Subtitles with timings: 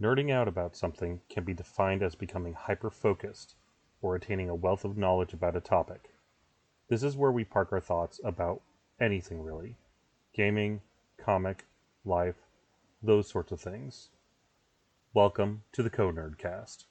[0.00, 3.54] Nerding out about something can be defined as becoming hyper focused
[4.00, 6.08] or attaining a wealth of knowledge about a topic.
[6.88, 8.62] This is where we park our thoughts about
[8.98, 9.76] anything really
[10.32, 10.80] gaming,
[11.18, 11.66] comic,
[12.06, 12.36] life,
[13.02, 14.08] those sorts of things.
[15.12, 16.84] Welcome to the Co Nerdcast.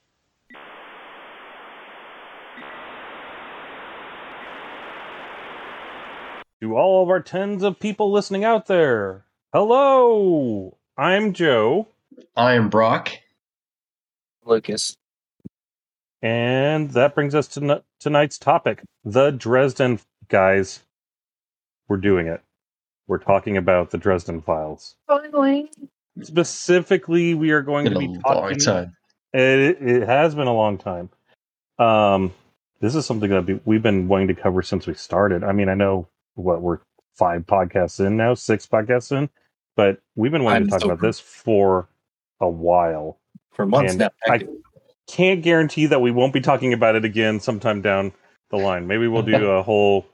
[6.62, 10.78] To all of our tens of people listening out there, hello!
[10.96, 11.88] I'm Joe.
[12.36, 13.10] I am Brock.
[14.46, 14.96] Lucas.
[16.22, 20.82] And that brings us to n- tonight's topic the Dresden guys.
[21.88, 22.42] We're doing it.
[23.08, 24.96] We're talking about the Dresden files.
[25.08, 25.72] Finally.
[26.22, 28.60] Specifically, we are going Been to a be long talking.
[28.60, 28.96] time.
[29.34, 31.10] It, it has been a long time.
[31.80, 32.34] Um,
[32.82, 35.44] this is something that we- we've been wanting to cover since we started.
[35.44, 36.80] I mean, I know what we're
[37.16, 39.30] five podcasts in now, six podcasts in,
[39.76, 41.88] but we've been wanting I'm to talk so- about this for
[42.40, 43.20] a while.
[43.52, 44.10] For months And now.
[44.28, 44.48] I
[45.08, 48.14] can't guarantee that we won't be talking about it again sometime down
[48.50, 48.88] the line.
[48.88, 50.06] Maybe we'll do a whole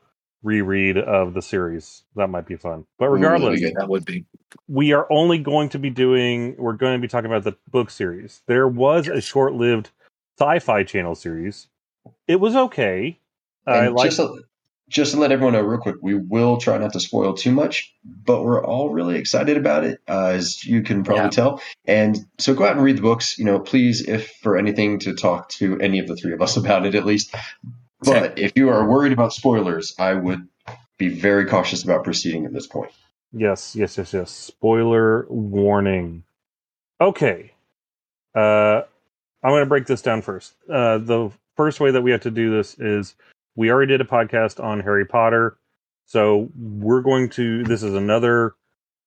[0.44, 2.04] reread of the series.
[2.16, 2.86] That might be fun.
[2.98, 4.26] But regardless, that'd that would be.
[4.68, 7.90] we are only going to be doing we're going to be talking about the book
[7.90, 9.90] series there was a short-lived
[10.40, 11.68] sci-fi channel series
[12.28, 13.20] it was okay
[13.68, 14.44] i And like just, to,
[14.90, 17.94] just to let everyone know real quick, we will try not to spoil too much,
[18.04, 21.30] but we're all really excited about it, uh, as you can probably Yeah.
[21.30, 21.62] tell.
[21.86, 23.38] And so go out and read the books.
[23.40, 26.56] You know, please, if for anything, to talk to any of the three of us
[26.64, 27.34] about it at least.
[28.02, 30.48] But if you are worried about spoilers, I would
[30.98, 32.92] be very cautious about proceeding at this point.
[33.34, 36.24] yes yes yes yes spoiler warning
[37.02, 37.52] okay
[38.34, 38.82] uh
[39.44, 42.32] i'm going to break this down first uh the first way that we have to
[42.32, 43.16] do this is
[43.56, 45.58] we already did a podcast on harry potter.
[46.06, 48.56] So we're going to this is another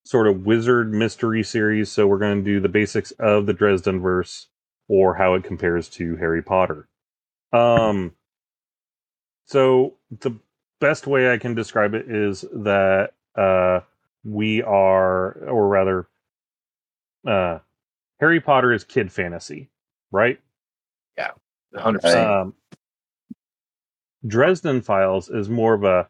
[0.04, 1.90] sort of wizard mystery series.
[1.90, 4.48] So we're going to do the basics of the dresden verse
[4.88, 6.88] or how it compares to harry potter.
[7.52, 8.12] Um
[9.46, 10.32] so the
[10.80, 13.80] best way i can describe it is that uh
[14.24, 16.08] we are or rather
[17.26, 17.58] uh
[18.20, 19.70] harry potter is kid fantasy
[20.10, 20.40] right?
[21.16, 21.30] Yeah,
[21.74, 22.42] 100%.
[22.42, 22.54] Um,
[24.26, 26.08] Dresden Files is more of a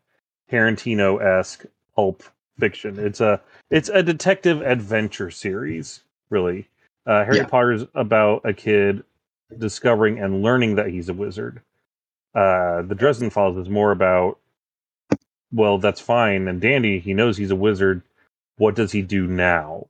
[0.50, 1.64] Tarantino esque
[1.94, 2.22] pulp
[2.58, 2.98] fiction.
[2.98, 6.68] It's a it's a detective adventure series, really.
[7.06, 7.46] Uh, Harry Yeah.
[7.46, 9.04] Potter's about a kid
[9.58, 11.62] discovering and learning that he's a wizard.
[12.34, 14.38] Uh, the Dresden Files is more about
[15.52, 16.98] well, that's fine and dandy.
[16.98, 18.02] He knows he's a wizard.
[18.58, 19.86] What does he do now?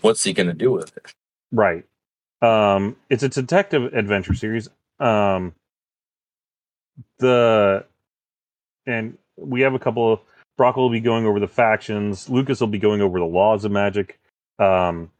[0.00, 1.12] What's he going to do with it?
[1.50, 1.84] Right.
[2.40, 4.68] Um, it's a detective adventure series.
[5.00, 5.54] Um,
[7.18, 7.84] the
[8.86, 10.20] and we have a couple of
[10.56, 12.28] Brock will be going over the factions.
[12.28, 14.20] Lucas will be going over the laws of magic.
[14.58, 15.10] Um,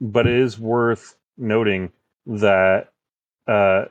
[0.00, 1.92] but it is worth noting
[2.26, 2.88] that
[3.46, 3.84] uh,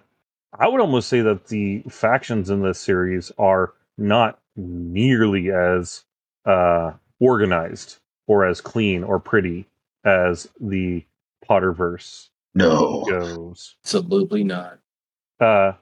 [0.58, 6.04] I would almost say that the factions in this series are not nearly as
[6.46, 9.66] uh, organized or as clean or pretty
[10.04, 11.04] as the
[11.48, 13.06] Potterverse No.
[13.10, 13.76] goes.
[13.84, 14.80] Absolutely not.
[15.40, 15.74] Uh,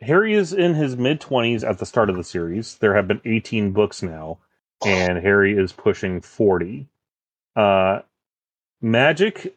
[0.00, 2.76] Harry is in his mid 20s at the start of the series.
[2.76, 4.38] There have been 18 books now,
[4.84, 6.86] and Harry is pushing 40.
[7.56, 8.00] Uh,
[8.80, 9.56] magic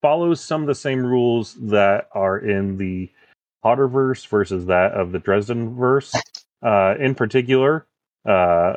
[0.00, 3.10] follows some of the same rules that are in the
[3.64, 6.14] Potterverse versus that of the Dresdenverse.
[6.62, 7.86] Uh, in particular,
[8.24, 8.74] uh,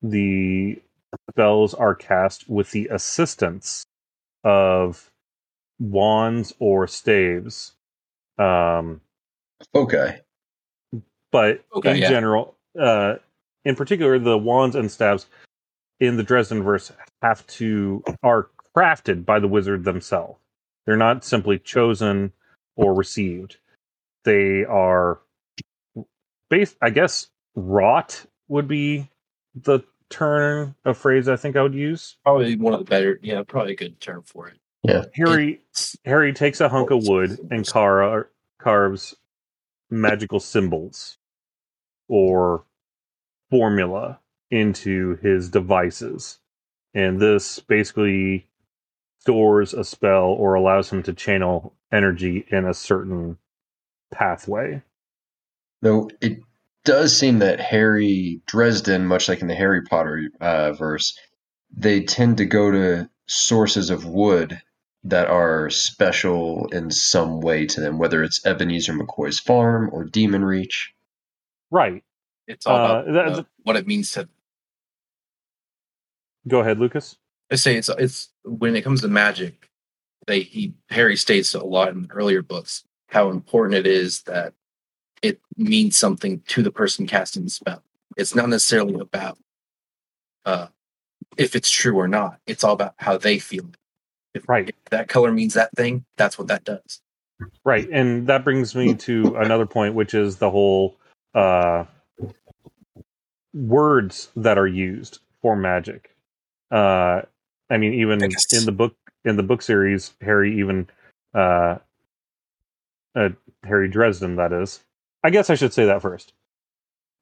[0.00, 0.80] the
[1.30, 3.84] spells are cast with the assistance
[4.42, 5.10] of
[5.78, 7.72] wands or staves.
[8.38, 9.02] Um,
[9.74, 10.20] Okay.
[11.30, 12.08] but Okay, in yeah.
[12.08, 13.16] general, uh,
[13.64, 15.26] in particular, the wands and staves
[16.00, 16.92] in the Dresden verse
[17.22, 20.38] have to are crafted by the wizard themselves.
[20.86, 22.32] They're not simply chosen
[22.76, 23.58] or received.
[24.24, 25.20] They are
[26.48, 27.26] based, I guess,
[27.56, 29.10] wrought would be
[29.54, 29.80] the
[30.10, 32.16] turn of phrase I think I would use.
[32.24, 34.58] Probably one of the better, yeah, probably a good term for it.
[34.84, 35.04] Yeah.
[35.14, 35.60] Harry
[36.04, 39.16] Harry takes a hunk of wood and car- carves
[39.90, 41.18] magical symbols
[42.08, 42.64] or
[43.50, 44.20] formula
[44.50, 46.38] into his devices.
[46.94, 48.46] And this basically
[49.20, 53.38] stores a spell or allows him to channel energy in a certain
[54.10, 54.82] pathway.
[55.82, 56.40] Though it
[56.84, 61.18] does seem that Harry Dresden, much like in the Harry Potter uh, verse,
[61.70, 64.60] they tend to go to sources of wood
[65.04, 70.44] that are special in some way to them, whether it's Ebenezer McCoy's farm or Demon
[70.44, 70.92] Reach.
[71.70, 72.02] Right.
[72.46, 74.28] It's all Uh, about that- uh, what it means to.
[76.46, 77.16] Go ahead, Lucas.
[77.50, 79.70] I say it's it's when it comes to magic,
[80.26, 84.54] they he Harry states a lot in earlier books how important it is that
[85.22, 87.82] it means something to the person casting the spell.
[88.16, 89.38] It's not necessarily about
[90.44, 90.68] uh,
[91.36, 92.40] if it's true or not.
[92.46, 93.70] It's all about how they feel.
[94.38, 94.68] If, Right.
[94.68, 97.00] if that color means that thing, that's what that does.
[97.64, 100.96] Right, and that brings me to another point, which is the whole
[101.34, 101.84] uh,
[103.54, 106.14] words that are used for magic.
[106.70, 107.22] Uh,
[107.70, 108.52] I mean, even Yes.
[108.52, 110.88] in the book in the book series, Harry even
[111.34, 111.76] uh,
[113.14, 113.28] uh,
[113.64, 114.36] Harry Dresden.
[114.36, 114.80] That is,
[115.22, 116.32] I guess I should say that first.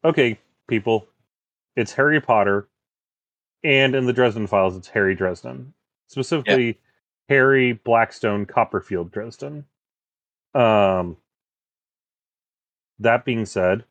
[0.04, 1.06] Okay, people,
[1.74, 2.68] it's Harry Potter,
[3.64, 5.74] and in the Dresden Files, it's Harry Dresden,
[6.08, 6.78] specifically
[7.28, 9.64] Harry Blackstone Copperfield Dresden.
[10.55, 11.17] Um,
[12.99, 13.84] that being said,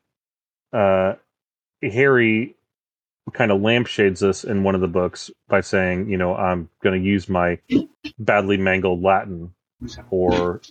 [0.74, 1.16] uh,
[1.82, 2.56] Harry
[3.34, 7.02] kind of lampshades us in one of the books by saying, you know, I'm going
[7.02, 7.60] to use my
[8.20, 9.54] badly mangled Latin
[10.10, 10.62] or,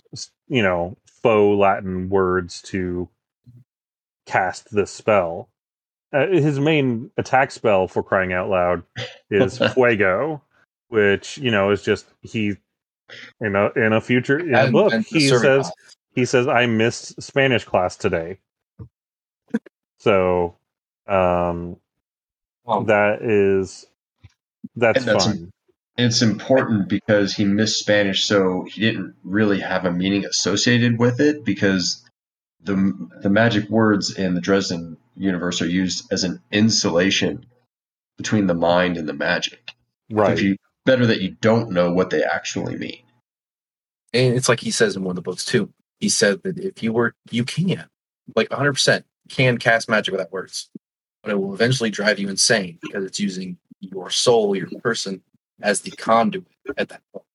[0.47, 3.09] you know, faux Latin words to
[4.25, 5.49] cast this spell.
[6.13, 8.83] Uh, his main attack spell for crying out loud
[9.29, 10.41] is Fuego,
[10.89, 12.55] which, you know, is just he
[13.39, 15.71] in a in a future in a book he says
[16.15, 18.39] he says I missed Spanish class today.
[19.99, 20.55] so
[21.07, 21.77] um
[22.67, 23.85] Um, that is
[24.75, 25.51] that's, that's- fun.
[25.97, 31.21] It's important because he missed Spanish, so he didn't really have a meaning associated with
[31.21, 32.03] it because
[32.61, 32.75] the
[33.21, 37.45] the magic words in the Dresden universe are used as an insulation
[38.17, 39.71] between the mind and the magic.
[40.11, 40.33] Right.
[40.33, 43.01] If you better that you don't know what they actually mean.
[44.13, 45.71] and it's like he says in one of the books too.
[45.99, 47.85] He said that if you were, you can,
[48.35, 50.69] like 100% can cast magic without words,
[51.23, 55.21] but it will eventually drive you insane because it's using your soul, your person,
[55.61, 56.45] as the conduit
[56.77, 57.25] at that point.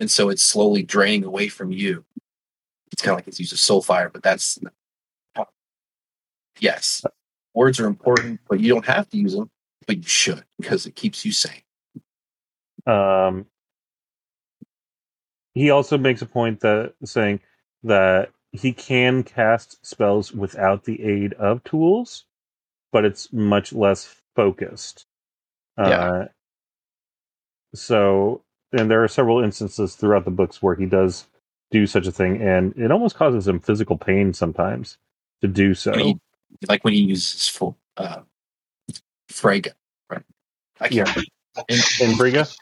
[0.00, 2.04] And so it's slowly draining away from you.
[2.92, 4.58] It's kind of like it's used as soul fire, but that's
[6.60, 7.04] yes,
[7.54, 9.50] words are important, but you don't have to use them,
[9.86, 11.62] but you should because it keeps you sane.
[12.86, 13.46] Um,
[15.54, 17.40] he also makes a point that saying
[17.84, 22.24] that he can cast spells without the aid of tools,
[22.90, 25.06] but it's much less focused.
[25.78, 26.10] Yeah.
[26.10, 26.28] Uh,
[27.74, 28.42] so,
[28.72, 31.26] and there are several instances throughout the books where he does
[31.70, 34.98] do such a thing, and it almost causes him physical pain sometimes
[35.40, 35.92] to do so.
[35.92, 36.20] I mean,
[36.68, 38.20] like when he uses full uh,
[39.30, 39.72] Frega,
[40.10, 40.22] right?
[40.80, 41.22] I can't Yeah.
[41.68, 42.54] In, In Briga?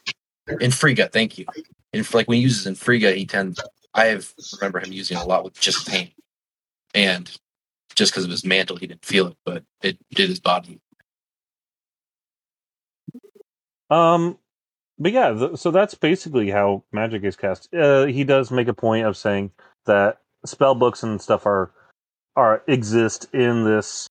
[0.49, 1.47] Infriga, thank you.
[1.93, 3.61] In like when he uses Infriga, he tends.
[3.95, 6.11] I have remember him using a lot with just pain,
[6.95, 7.31] and
[7.95, 10.81] just because of his mantle, he didn't feel it, but it did his body.
[13.91, 14.39] Um,
[14.99, 17.73] but yeah, th- so that's basically how magic is cast.
[17.75, 19.51] Uh, he does make a point of saying
[19.87, 21.71] that spell books and stuff are
[22.37, 24.09] are exist in this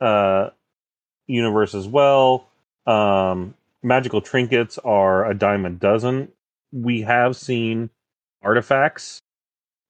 [0.00, 0.50] uh
[1.26, 2.48] universe as well.
[2.86, 6.28] Um, magical trinkets are a dime a dozen.
[6.72, 7.90] We have seen
[8.42, 9.20] artifacts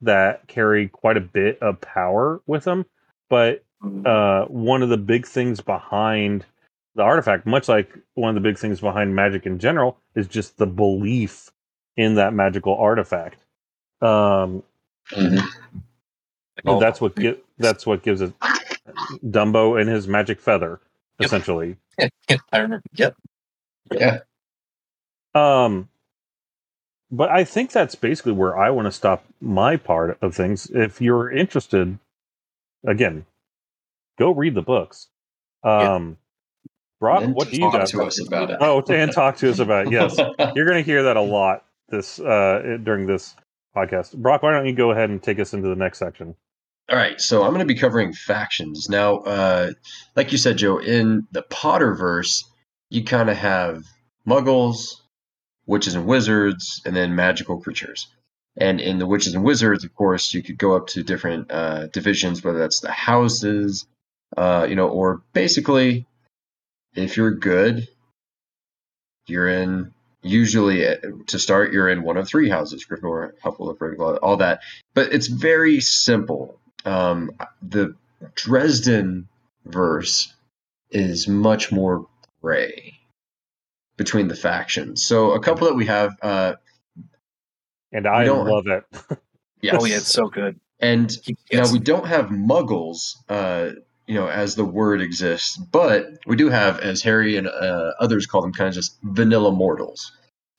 [0.00, 2.86] that carry quite a bit of power with them,
[3.28, 3.64] but
[4.04, 6.44] uh, one of the big things behind
[6.94, 10.56] the artifact, much like one of the big things behind magic in general, is just
[10.58, 11.50] the belief
[11.96, 13.44] in that magical artifact.
[14.00, 14.62] Um,
[15.12, 15.40] Mhm.
[16.66, 18.32] Oh, that's what gi- that's what gives it
[19.24, 20.80] Dumbo and his magic feather,
[21.18, 21.26] Yep.
[21.26, 21.76] essentially.
[22.52, 22.82] I remember.
[22.94, 23.16] Yep.
[23.92, 24.18] Yeah.
[25.34, 25.88] Um,
[27.10, 30.70] but I think that's basically where I want to stop my part of things.
[30.72, 31.98] If you're interested,
[32.86, 33.26] again,
[34.18, 35.08] go read the books.
[35.64, 35.94] Yeah.
[35.94, 36.16] Um,
[37.00, 37.86] Brock, And what do you talk got?
[37.88, 38.58] to us about it?
[38.60, 39.92] Oh, and talk to us about it.
[39.92, 40.16] yes.
[40.54, 43.34] You're going to hear that a lot this uh, during this
[43.74, 44.14] podcast.
[44.16, 46.34] Brock, why don't you go ahead and take us into the next section?
[46.90, 49.18] All right, so I'm going to be covering factions now.
[49.18, 49.70] Uh,
[50.14, 52.44] like you said, Joe, in the Potterverse,
[52.90, 53.84] you kind of have
[54.26, 55.00] Muggles,
[55.66, 58.08] witches and wizards, and then magical creatures.
[58.56, 61.86] And in the witches and wizards, of course, you could go up to different uh,
[61.86, 63.86] divisions, whether that's the houses,
[64.36, 66.06] uh, you know, or basically,
[66.94, 67.88] if you're good,
[69.26, 69.94] you're in.
[70.22, 70.96] Usually, uh,
[71.28, 74.60] to start, you're in one of three houses: Gryffindor, Hufflepuff, Ravenclaw, all that.
[74.92, 77.32] But it's very simple um,
[77.62, 77.94] the
[78.34, 79.28] Dresden
[79.64, 80.34] verse
[80.90, 82.06] is much more
[82.42, 82.94] gray
[83.96, 85.04] between the factions.
[85.04, 86.54] So a couple that we have, uh,
[87.92, 88.84] And I don't- love it.
[89.60, 90.58] yes, Oh yeah, it's so good.
[90.78, 93.70] and Keep now we don't have Muggles, uh,
[94.06, 98.26] you know, as the word exists, but we do have, as Harry and uh, others
[98.26, 100.12] call them, kind of just vanilla mortals.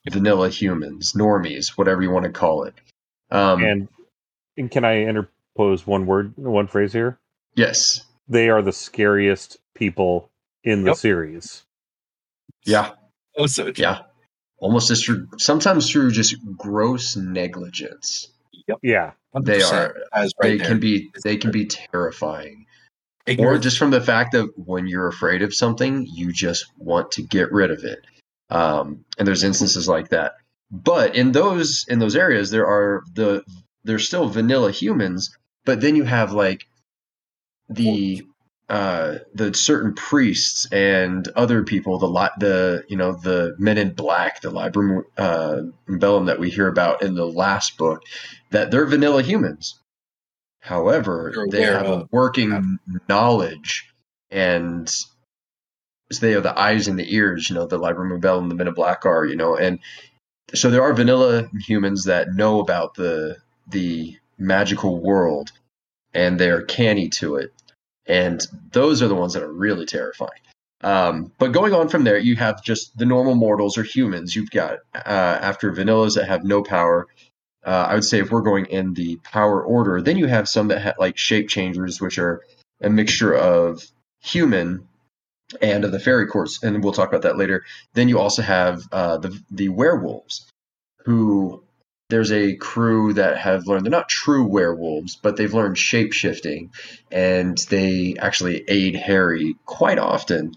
[0.09, 2.73] vanilla humans, normies, whatever you want to call it.
[3.29, 3.87] Um, and,
[4.57, 7.19] and can I interpose one word, one phrase here?
[7.55, 10.29] yes, They are the scariest people
[10.63, 10.97] in the Yep.
[10.97, 11.63] series.
[12.65, 12.91] Yeah,
[13.37, 13.99] Oh, so yeah.
[14.59, 18.27] Almost as through, sometimes through just gross negligence.
[18.83, 19.95] Yeah, They 100% are.
[20.13, 20.67] as right they there.
[20.67, 21.11] can be.
[21.23, 22.65] They can be terrifying.
[23.39, 27.23] or just from the fact that when you're afraid of something, you just want to
[27.23, 27.99] get rid of it.
[28.49, 30.33] Um, and there's instances like that.
[30.69, 33.43] But in those in those areas, there are the
[33.83, 36.65] there's still vanilla humans, but then you have like
[37.69, 38.21] the
[38.71, 43.91] uh, the certain priests and other people, the li- the you know the men in
[43.91, 48.01] black, the Librum uh, Bellum that we hear about in the last book,
[48.51, 49.77] that they're vanilla humans.
[50.61, 53.93] However, You're they have a of- working knowledge
[54.31, 58.55] and so they are the eyes and the ears, you know, the Librum Bellum, the
[58.55, 59.79] Men in Black are, you know, and
[60.53, 63.35] so there are vanilla humans that know about the
[63.67, 65.51] the magical world
[66.13, 67.53] and they're canny to it.
[68.05, 70.41] And those are the ones that are really terrifying.
[70.83, 74.35] Um, but going on from there, you have just the normal mortals or humans.
[74.35, 74.99] You've got uh,
[75.41, 77.07] after vanillas that have no power.
[77.63, 80.69] Uh, I would say if we're going in the power order, then you have some
[80.69, 82.41] that have like shape changers, which are
[82.81, 83.85] a mixture of
[84.21, 84.87] human
[85.61, 87.63] and of the fairy courts, and we'll talk about that later.
[87.93, 90.49] Then you also have uh, the the werewolves,
[91.05, 91.63] who
[92.11, 96.69] there's a crew that have learned they're not true werewolves, but they've learned shape shifting,
[97.09, 100.51] and they actually aid Harry quite often,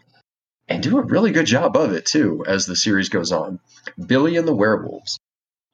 [0.69, 3.61] and do a really good job of it too as the series goes on.
[4.07, 5.19] Billy and the werewolves,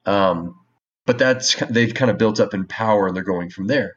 [0.05, 0.55] um,
[1.05, 3.95] but that's they've kind of built up in power, and they're going from there.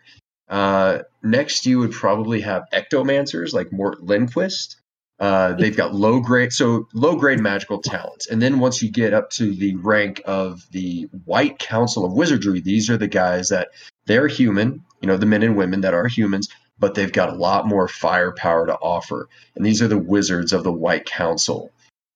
[0.49, 4.77] Uh, next, you would probably have ectomancers like Mort Lindquist.
[5.21, 9.15] Uh, they've got low grade, so low grade magical talents, and then once you get
[9.15, 13.69] up to the rank of the White Council of Wizardry, these are the guys that
[14.07, 16.49] they're human, you know, the men and women that are humans,
[16.81, 20.65] but they've got a lot more firepower to offer, and these are the wizards of
[20.65, 21.71] the White Council.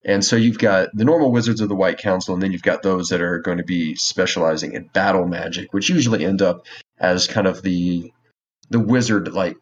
[0.04, 2.82] And so you've got the normal wizards of the White Council, and then you've got
[2.82, 6.66] those that are going to be specializing in battle magic, which usually end up
[6.98, 8.12] as kind of the
[8.70, 9.56] the wizard like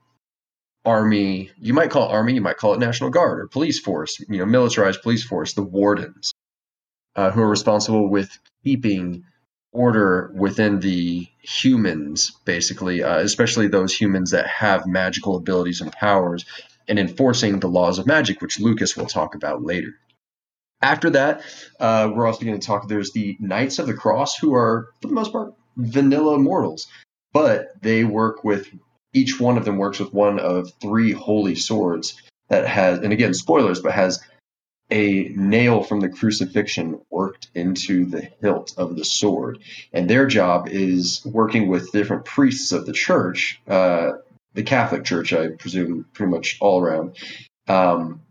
[0.86, 1.50] army.
[1.58, 4.38] You might call it army, you might call it National Guard or police force, you
[4.38, 6.32] know, militarized police force, the wardens,
[7.16, 9.24] uh, who are responsible with keeping
[9.72, 16.46] order within the humans, basically, uh, especially those humans that have magical abilities and powers,
[16.88, 19.98] and enforcing the laws of magic, which Lucas will talk about later.
[20.80, 21.42] After that,
[21.80, 22.88] uh, we're also going to talk.
[22.88, 26.86] There's the Knights of the Cross, who are, for the most part, vanilla mortals,
[27.32, 28.70] but they work with
[29.12, 33.34] each one of them works with one of three holy swords that has, and again,
[33.34, 34.22] spoilers, but has
[34.90, 39.58] a nail from the crucifixion worked into the hilt of the sword.
[39.92, 44.12] And their job is working with different priests of the church, uh,
[44.54, 47.16] the Catholic Church, I presume, pretty much all around.
[47.68, 48.22] Um,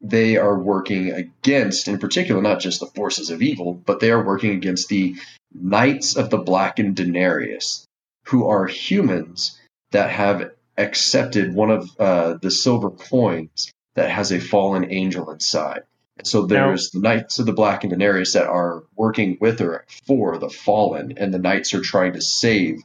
[0.00, 4.24] they are working against, in particular, not just the forces of evil, but they are
[4.24, 5.16] working against the
[5.52, 7.86] Knights of the Blackened Denarius,
[8.28, 9.58] who are humans
[9.90, 15.82] that have accepted one of uh, the silver coins that has a fallen angel inside.
[16.24, 20.50] So there's the Knights of the Blackened Denarius that are working with or for the
[20.50, 22.82] fallen, and the knights are trying to save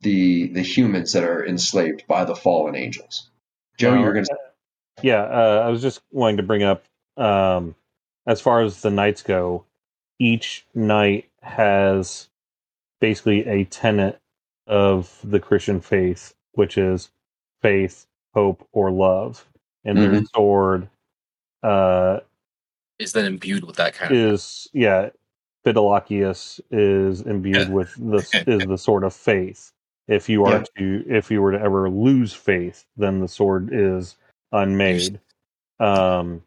[0.00, 3.30] the the humans that are enslaved by the fallen angels.
[3.78, 4.36] Joe, Now, you're going to
[5.02, 6.84] Yeah, uh, I was just wanting to bring up
[7.16, 7.74] um,
[8.26, 9.64] as far as the knights go,
[10.18, 12.28] each knight has
[13.00, 14.21] basically a tenet
[14.66, 17.10] of the Christian faith, which is
[17.62, 19.46] faith, hope, or love.
[19.84, 20.88] And their sword
[21.62, 22.20] uh,
[22.98, 25.10] is then imbued with that kind of is, yeah,
[25.64, 27.68] Fidelacchius is imbued Yeah.
[27.70, 29.72] with the is the sword of faith.
[30.08, 30.64] If you are Yeah.
[30.78, 34.16] to if you were to ever lose faith, then the sword is
[34.52, 35.20] unmade.
[35.80, 36.42] Um,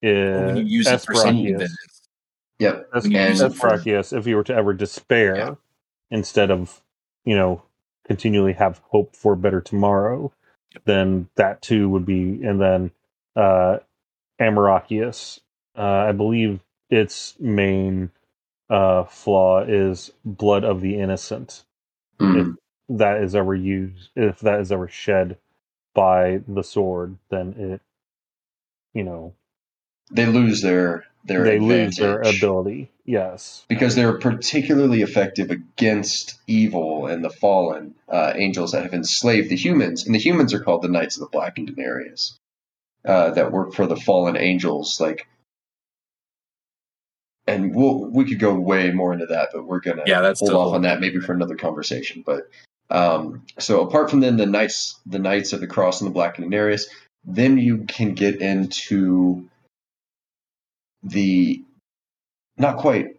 [0.00, 1.70] when you use it for something Esperacchius.
[2.58, 2.88] Yep.
[2.94, 5.54] Es- when you use And- it if you were to ever despair, Yeah.
[6.10, 6.81] instead of
[7.24, 7.62] you know
[8.06, 10.32] continually have hope for better tomorrow,
[10.86, 12.42] then that too would be.
[12.44, 12.90] And then
[13.36, 13.78] uh,
[14.40, 15.40] Amoracchius,
[15.78, 16.60] uh, I believe
[16.90, 18.10] its main
[18.70, 21.64] uh, flaw is blood of the innocent.
[22.20, 22.56] Mhm.
[22.88, 25.38] That is ever used, if that is ever shed
[25.94, 27.80] by the sword, then it,
[28.94, 29.34] you know,
[30.12, 32.90] they lose their their they lose their ability.
[33.04, 33.64] Yes.
[33.68, 39.56] because they're particularly effective against evil and the fallen uh, angels that have enslaved the
[39.56, 42.36] humans, and the humans are called the Knights of the Blackened Denarius
[43.04, 45.00] uh, that work for the fallen angels.
[45.00, 45.26] Like
[47.46, 50.50] and we'll we could go way more into that, but we're gonna Yeah, that's hold
[50.50, 52.22] still- off on that maybe for another conversation.
[52.24, 52.48] But
[52.90, 56.50] um, so apart from then the knights, the knights of the cross and the Blackened
[56.50, 56.86] Denarius,
[57.24, 59.48] then you can get into
[61.02, 61.62] the
[62.56, 63.16] not quite.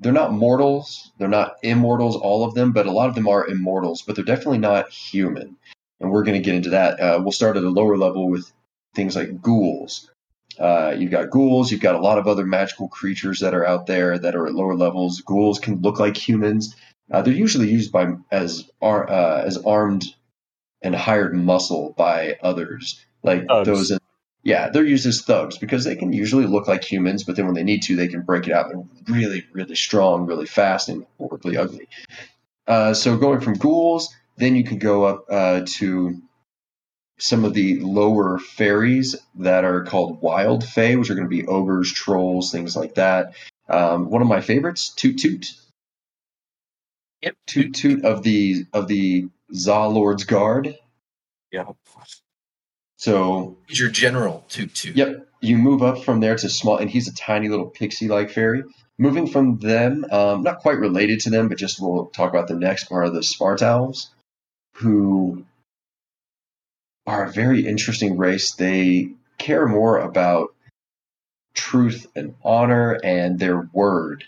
[0.00, 1.12] They're not mortals.
[1.18, 2.16] They're not immortals.
[2.16, 4.02] All of them, but a lot of them are immortals.
[4.02, 5.56] But they're definitely not human.
[6.00, 7.00] And we're going to get into that.
[7.00, 8.52] Uh, we'll start at a lower level with
[8.94, 10.10] things like ghouls.
[10.58, 11.70] Uh, you've got ghouls.
[11.70, 14.54] You've got a lot of other magical creatures that are out there that are at
[14.54, 15.20] lower levels.
[15.22, 16.76] Ghouls can look like humans.
[17.10, 20.04] Uh, they're usually used by as ar- uh, as armed
[20.82, 23.66] and hired muscle by others, like Thugs.
[23.66, 23.90] those.
[23.92, 23.98] In,
[24.42, 27.54] yeah, they're used as thugs because they can usually look like humans, but then when
[27.54, 28.68] they need to, they can break it out.
[28.68, 28.82] They're
[29.16, 31.88] really, really strong, really fast, and horribly ugly.
[32.66, 36.20] Uh, so going from ghouls, then you can go up uh, to
[37.18, 41.46] some of the lower fairies that are called wild fae, which are going to be
[41.46, 43.34] ogres, trolls, things like that.
[43.68, 45.46] Um, one of my favorites, Toot Toot.
[47.22, 47.36] Yep.
[47.46, 50.76] Toot Toot of the of the Za Lord's Guard.
[51.52, 51.66] Yeah.
[53.02, 54.84] So He's your general toot.
[54.84, 55.26] Yep.
[55.40, 58.62] You move up from there to small, and he's a tiny little pixie like fairy.
[58.96, 62.60] Moving from them, um, not quite related to them, but just we'll talk about them
[62.60, 64.06] next, are the Svartalves,
[64.74, 65.44] who
[67.04, 68.54] are a very interesting race.
[68.54, 70.54] They care more about
[71.54, 74.22] truth and honor and their word,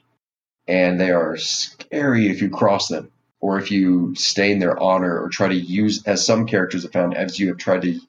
[0.67, 5.29] and they are scary if you cross them or if you stain their honor or
[5.29, 8.01] try to use, as some characters have found, as you have tried to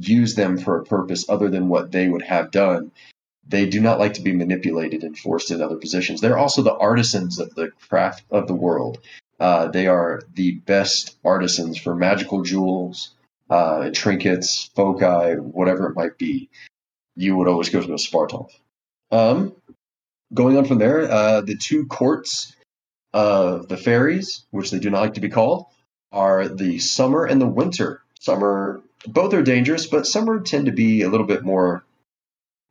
[0.00, 2.92] use them for a purpose other than what they would have done.
[3.48, 6.20] They do not like to be manipulated and forced in other positions.
[6.20, 8.98] They're also the artisans of the craft of the world.
[9.38, 13.14] Uh, they are the best artisans for magical jewels,
[13.50, 16.48] uh, trinkets, foci, whatever it might be.
[17.14, 18.50] You would always go to a Svartalf.
[19.10, 19.54] Um,
[20.34, 22.54] going on from there, uh, the two courts
[23.12, 25.66] of the fairies, which they do not like to be called,
[26.12, 28.02] are the summer and the winter.
[28.20, 31.84] Summer both are dangerous, but summer tend to be a little bit more.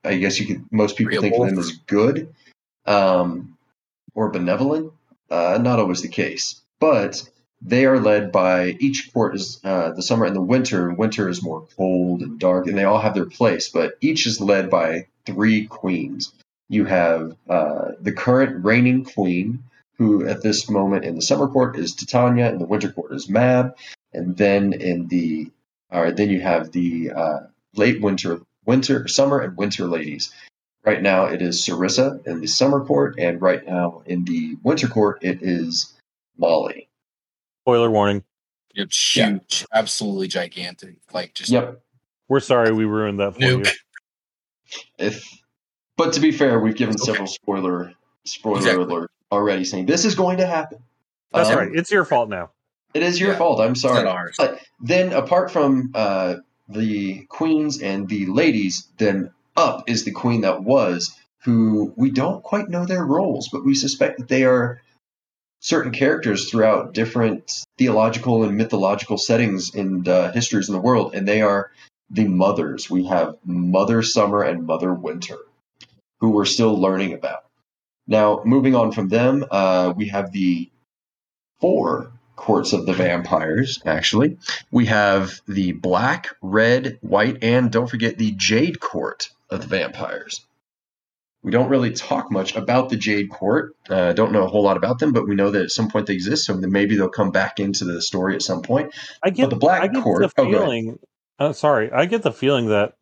[0.04, 0.72] I guess you could.
[0.72, 2.34] Most people think of them as good,
[2.86, 3.58] um,
[4.14, 4.94] or benevolent.
[5.30, 7.28] Uh, not always the case, but
[7.62, 10.94] they are led by each court is uh, the summer and the winter.
[10.94, 14.40] Winter is more cold and dark, and they all have their place, but each is
[14.40, 16.32] led by three queens.
[16.70, 19.64] You have uh, the current reigning queen,
[19.98, 23.30] who at this moment in the summer court is Titania, and the winter court is
[23.30, 23.76] Mab,
[24.14, 25.50] and then in the
[25.96, 27.40] all right, then you have the uh,
[27.74, 30.34] late winter, winter, summer, and winter ladies.
[30.84, 34.90] Right now, it is Sarissa in the summer court, and right now in the winter
[34.90, 35.94] court, it is
[36.38, 36.90] Molly.
[37.64, 38.24] Spoiler warning.
[38.76, 39.30] It's Yeah.
[39.30, 40.96] huge, absolutely gigantic.
[41.14, 41.82] Like just Yep.
[42.28, 43.66] We're sorry we ruined that for nuke.
[43.66, 44.84] you.
[44.98, 45.24] If,
[45.96, 47.06] but to be fair, we've given Okay.
[47.06, 47.94] several spoiler
[48.26, 48.84] spoiler Exactly.
[48.84, 50.80] alert already, saying this is going to happen.
[51.32, 51.70] That's Um, right.
[51.74, 52.52] It's your fault now.
[52.94, 53.38] It is your Yeah.
[53.38, 53.62] fault.
[53.62, 54.04] I'm It's sorry.
[54.04, 54.36] not ours.
[54.38, 56.36] But then, apart from uh,
[56.70, 62.44] the queens and the ladies, then up is the queen that was, who we don't
[62.44, 64.82] quite know their roles, but we suspect that they are
[65.60, 71.28] certain characters throughout different theological and mythological settings and uh, histories in the world, and
[71.28, 71.72] they are
[72.10, 72.90] the mothers.
[72.90, 75.38] We have Mother Summer and Mother Winter,
[76.20, 77.46] who we're still learning about.
[78.08, 80.70] Now, moving on from them, uh, we have the
[81.60, 84.38] four courts of the vampires, actually.
[84.72, 90.46] We have the black, red, white, and don't forget the jade court of the vampires.
[91.44, 93.76] We don't really talk much about the Jade Court.
[93.88, 96.08] Uh, don't know a whole lot about them, but we know that at some point
[96.08, 98.96] they exist, so maybe they'll come back into the story at some point.
[99.22, 100.98] I get the Black I get Court- the oh, feeling.
[101.38, 102.96] uh, sorry, I get the feeling that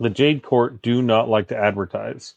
[0.00, 2.34] the Jade Court do not like to advertise.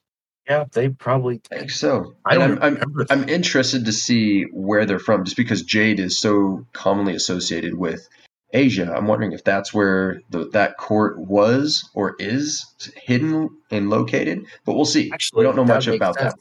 [0.49, 1.41] Yeah, they probably.
[1.51, 2.15] I think so.
[2.25, 2.61] I don't.
[2.61, 3.05] I'm, I'm.
[3.09, 8.07] I'm interested to see where they're from, just because jade is so commonly associated with
[8.51, 8.91] Asia.
[8.93, 14.45] I'm wondering if that's where the, that court was or is hidden and located.
[14.65, 15.11] But we'll see.
[15.13, 16.35] Actually, we don't know much about that.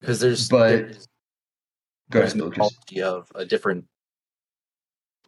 [0.00, 1.06] because there's But- there's,
[2.10, 3.86] Go there's ahead, mythology of a different.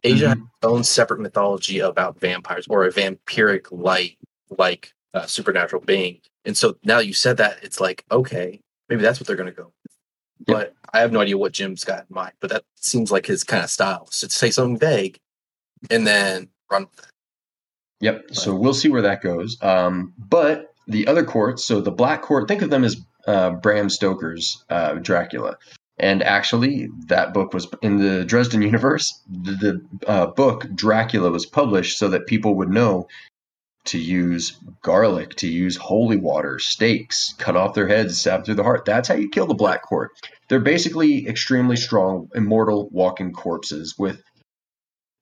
[0.03, 0.41] Asia has Mhm.
[0.41, 4.17] its own separate mythology about vampires or a vampiric light
[4.49, 9.19] like uh, supernatural being, and so now you said that, it's like okay, maybe that's
[9.19, 9.71] what they're going to go.
[10.45, 12.33] But I have no idea what Jim's got in mind.
[12.39, 14.07] But that seems like his kind of style.
[14.11, 15.17] So to say something vague,
[15.89, 17.11] and then run with it.
[18.01, 18.35] Yep.
[18.35, 19.57] So we'll see where that goes.
[19.61, 23.89] Um, but the other courts, so the Black Court, think of them as uh, Bram
[23.89, 25.57] Stoker's uh, Dracula.
[25.97, 29.21] And actually, that book was in the Dresden universe.
[29.29, 33.07] The, the uh, book Dracula was published so that people would know
[33.85, 38.63] to use garlic, to use holy water, stakes, cut off their heads, stab through the
[38.63, 38.85] heart.
[38.85, 40.11] That's how you kill the Black Court.
[40.47, 44.21] They're basically extremely strong, immortal walking corpses with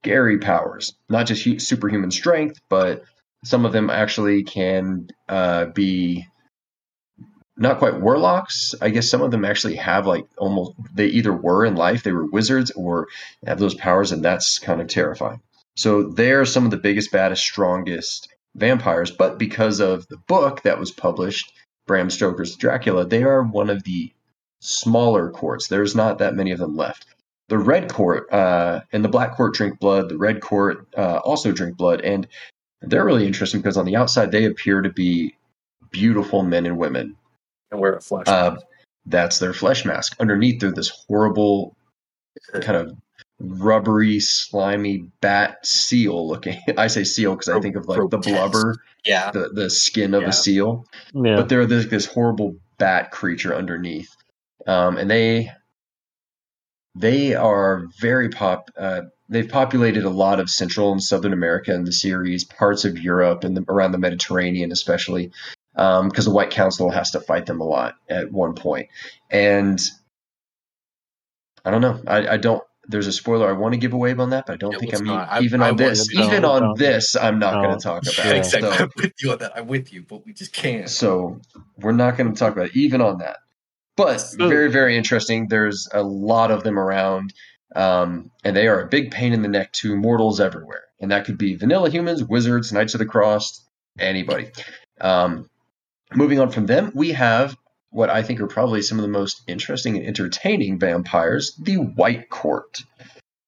[0.03, 0.93] scary powers.
[1.09, 3.03] Not just superhuman strength, but
[3.43, 6.27] some of them actually can uh, be
[7.57, 8.75] not quite warlocks.
[8.81, 12.11] I guess some of them actually have like almost they either were in life, they
[12.11, 13.07] were wizards, or
[13.45, 15.41] have those powers, and that's kind of terrifying.
[15.75, 19.11] So they're some of the biggest, baddest, strongest vampires.
[19.11, 21.53] But because of the book that was published,
[21.87, 24.11] Bram Stoker's Dracula, they are one of the
[24.59, 25.67] smaller courts.
[25.67, 27.05] There's not that many of them left.
[27.49, 30.09] The Red Court uh, and the Black Court drink blood.
[30.09, 32.27] The Red Court uh, also drink blood, and
[32.81, 35.35] they're really interesting because on the outside they appear to be
[35.91, 37.17] beautiful men and women.
[37.71, 38.27] And wear a flesh.
[38.27, 38.57] Uh,
[39.05, 40.15] that's their flesh mask.
[40.19, 41.75] Underneath, they're this horrible
[42.53, 42.95] kind of
[43.43, 46.59] rubbery, slimy bat seal looking.
[46.77, 49.31] I say seal because I think of like the blubber, yeah.
[49.31, 50.29] the, the skin of Yeah.
[50.29, 50.85] a seal.
[51.13, 51.35] Yeah.
[51.37, 54.15] But they're this, this horrible bat creature underneath,
[54.67, 55.51] um, and they
[56.95, 58.69] they are very pop.
[58.77, 62.99] Uh, they've populated a lot of Central and Southern America in the series, parts of
[62.99, 65.31] Europe and the, around the Mediterranean, especially
[65.73, 68.89] because the White Council has to fight them a lot at one point.
[69.29, 69.79] And
[71.63, 72.01] I don't know.
[72.07, 72.61] I, I don't.
[72.87, 74.95] There's a spoiler I want to give away on that, but I don't Yeah, think
[74.97, 75.43] I'm not.
[75.43, 76.07] Even I on this.
[76.11, 76.25] wouldn't.
[76.31, 76.77] Even on don't.
[76.79, 78.17] this, I'm not going to talk about.
[78.17, 78.37] Yeah, it.
[78.37, 78.69] exactly.
[78.71, 79.51] So- I'm with you on that.
[79.55, 80.89] I'm with you, but we just can't.
[80.89, 81.39] so
[81.77, 83.37] we're not going to talk about it, even on that.
[83.95, 85.47] But So- very, very interesting.
[85.47, 87.33] There's a lot of them around,
[87.75, 90.83] um, and they are a big pain in the neck to mortals everywhere.
[90.99, 93.61] And that could be vanilla humans, wizards, Knights of the Cross,
[93.99, 94.49] anybody.
[94.99, 95.49] Um,
[96.15, 97.55] moving on from them, we have
[97.91, 102.29] what I think are probably some of the most interesting and entertaining vampires, the White
[102.29, 102.79] Court.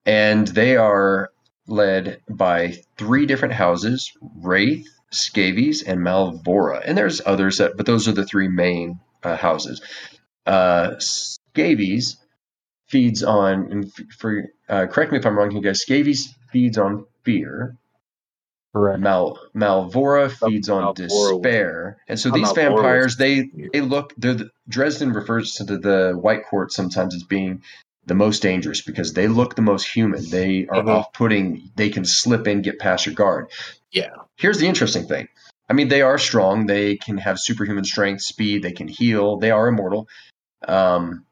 [0.05, 1.31] And they are
[1.65, 6.81] led by three different houses Raith, Skavis, and Malvora.
[6.85, 9.81] And there's others, that, but those are the three main uh, houses.
[10.45, 12.17] Uh, Skavis
[12.87, 15.85] feeds on, for uh, correct me if I'm wrong here, guys.
[15.85, 17.77] Skavis feeds on fear.
[18.73, 18.99] Correct.
[18.99, 24.49] Mal Malvora feeds on despair, and so these Malvora vampires they they look they're the,
[24.67, 27.61] Dresden refers to the, the White Court sometimes as being
[28.05, 30.27] the most dangerous because they look the most human.
[30.27, 30.89] They are Mhm.
[30.89, 31.69] off putting.
[31.75, 33.51] They can slip in, get past your guard.
[33.91, 34.09] Yeah.
[34.37, 35.27] Here's the interesting thing.
[35.69, 36.65] I mean, they are strong.
[36.65, 38.63] They can have superhuman strength, speed.
[38.63, 39.37] They can heal.
[39.37, 40.07] They are immortal.
[40.67, 41.25] Um,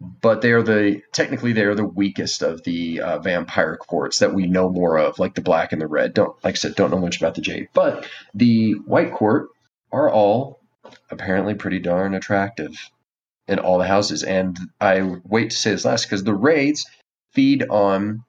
[0.00, 4.34] but they are the technically they are the weakest of the uh, vampire courts that
[4.34, 6.14] we know more of, like the black and the red.
[6.14, 9.48] Don't like I said, don't know much about the jade, but the white court
[9.92, 10.60] are all
[11.10, 12.76] apparently pretty darn attractive
[13.46, 14.22] in all the houses.
[14.22, 16.86] And I wait to say this last because the Raiths
[17.32, 18.24] feed on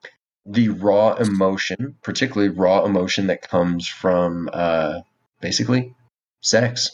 [0.46, 5.02] the raw emotion, particularly raw emotion that comes from uh,
[5.40, 5.94] basically
[6.42, 6.92] sex.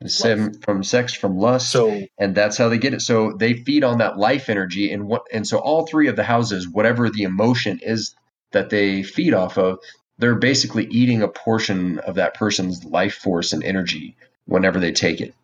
[0.00, 0.38] Yep.
[0.38, 0.64] Lust.
[0.64, 3.02] From sex, from lust, So and that's how they get it.
[3.02, 6.24] So they feed on that life energy, and what, and so all three of the
[6.24, 8.14] houses, whatever the emotion is
[8.52, 9.78] that they feed off of,
[10.18, 15.20] they're basically eating a portion of that person's life force and energy whenever they take
[15.20, 15.34] it.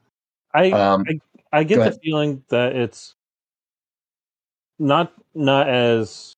[0.54, 1.04] I Um,
[1.52, 2.00] I get the ahead.
[2.02, 3.14] feeling that it's
[4.78, 6.34] not not as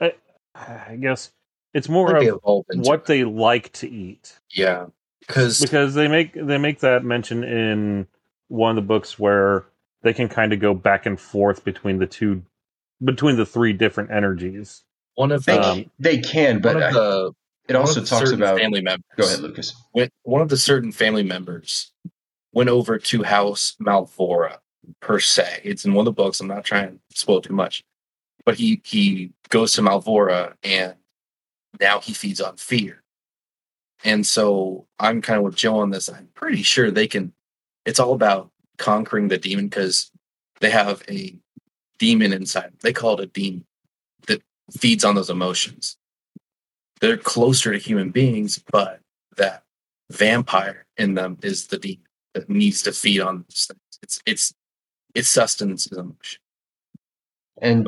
[0.00, 0.14] I,
[0.54, 1.32] I guess
[1.74, 2.40] it's more like of
[2.72, 3.06] what it.
[3.06, 4.86] they like to eat yeah,
[5.28, 8.06] because because they make they make that mention in
[8.48, 9.64] one of the books where
[10.02, 12.42] they can kind of go back and forth between the two
[13.04, 14.82] between the three different energies.
[15.14, 17.32] one of they, Um, they can, but I- the
[17.68, 18.58] it also talks about.
[18.58, 19.04] family members.
[19.16, 19.74] Go ahead, Lucas.
[19.92, 21.92] When one of the certain family members
[22.52, 24.58] went over to House Malvora
[25.00, 25.60] per se.
[25.64, 26.40] It's in one of the books.
[26.40, 27.84] I'm not trying to spoil too much,
[28.46, 30.94] but he he goes to Malvora and
[31.80, 33.02] now he feeds on fear.
[34.04, 36.08] And so I'm kind of with Joe on this.
[36.08, 37.32] I'm pretty sure they can.
[37.84, 40.10] It's all about conquering the demon because
[40.60, 41.34] they have a
[41.98, 42.72] demon inside.
[42.80, 43.64] They call it a demon
[44.26, 44.42] that
[44.76, 45.96] feeds on those emotions.
[47.00, 49.00] They're closer to human beings, but
[49.36, 49.62] that
[50.10, 53.98] vampire in them is the demon that needs to feed on those things.
[54.02, 54.54] It's it's
[55.14, 56.40] it's sustenance is emotion.
[57.60, 57.86] And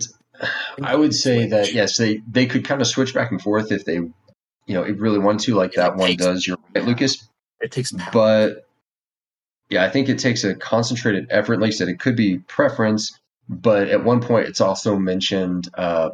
[0.82, 3.84] I would say that yes, they they could kind of switch back and forth if
[3.84, 4.00] they,
[4.70, 6.46] you know, it really wants to, like Yeah, that one takes- does.
[6.46, 7.26] You're right, Lucas.
[7.60, 8.10] It takes power.
[8.12, 8.66] But
[9.68, 11.60] yeah, I think it takes a concentrated effort.
[11.60, 16.10] Like I said, it could be preference, but at one point it's also mentioned uh,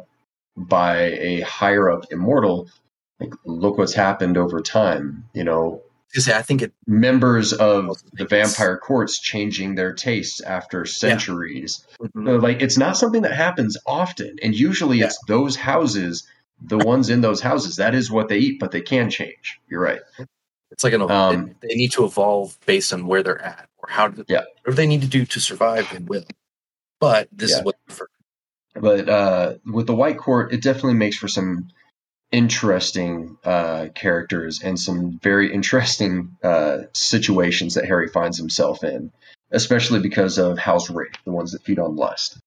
[0.55, 2.67] by a higher up immortal.
[3.19, 5.25] Like, look what's happened over time.
[5.33, 5.81] You know,
[6.13, 11.85] say, I think it members of the vampire courts changing their tastes after centuries.
[12.01, 12.25] mhm.
[12.25, 15.05] So, like it's not something that happens often, and usually Yeah.
[15.07, 16.27] it's those houses
[16.61, 19.59] the ones in those houses, that is what they eat, but they can change.
[19.69, 20.01] You're right.
[20.71, 24.09] It's like an Um, they need to evolve based on where they're at or how
[24.09, 24.43] to Yeah.
[24.63, 26.25] whatever they need to do to survive they will.
[26.99, 27.59] But this Yeah.
[27.59, 28.07] is what they prefer.
[28.75, 31.69] But uh, with the White Court, it definitely makes for some
[32.31, 39.11] interesting uh, characters and some very interesting uh, situations that Harry finds himself in,
[39.51, 42.37] especially because of House Raith, the ones that feed on lust.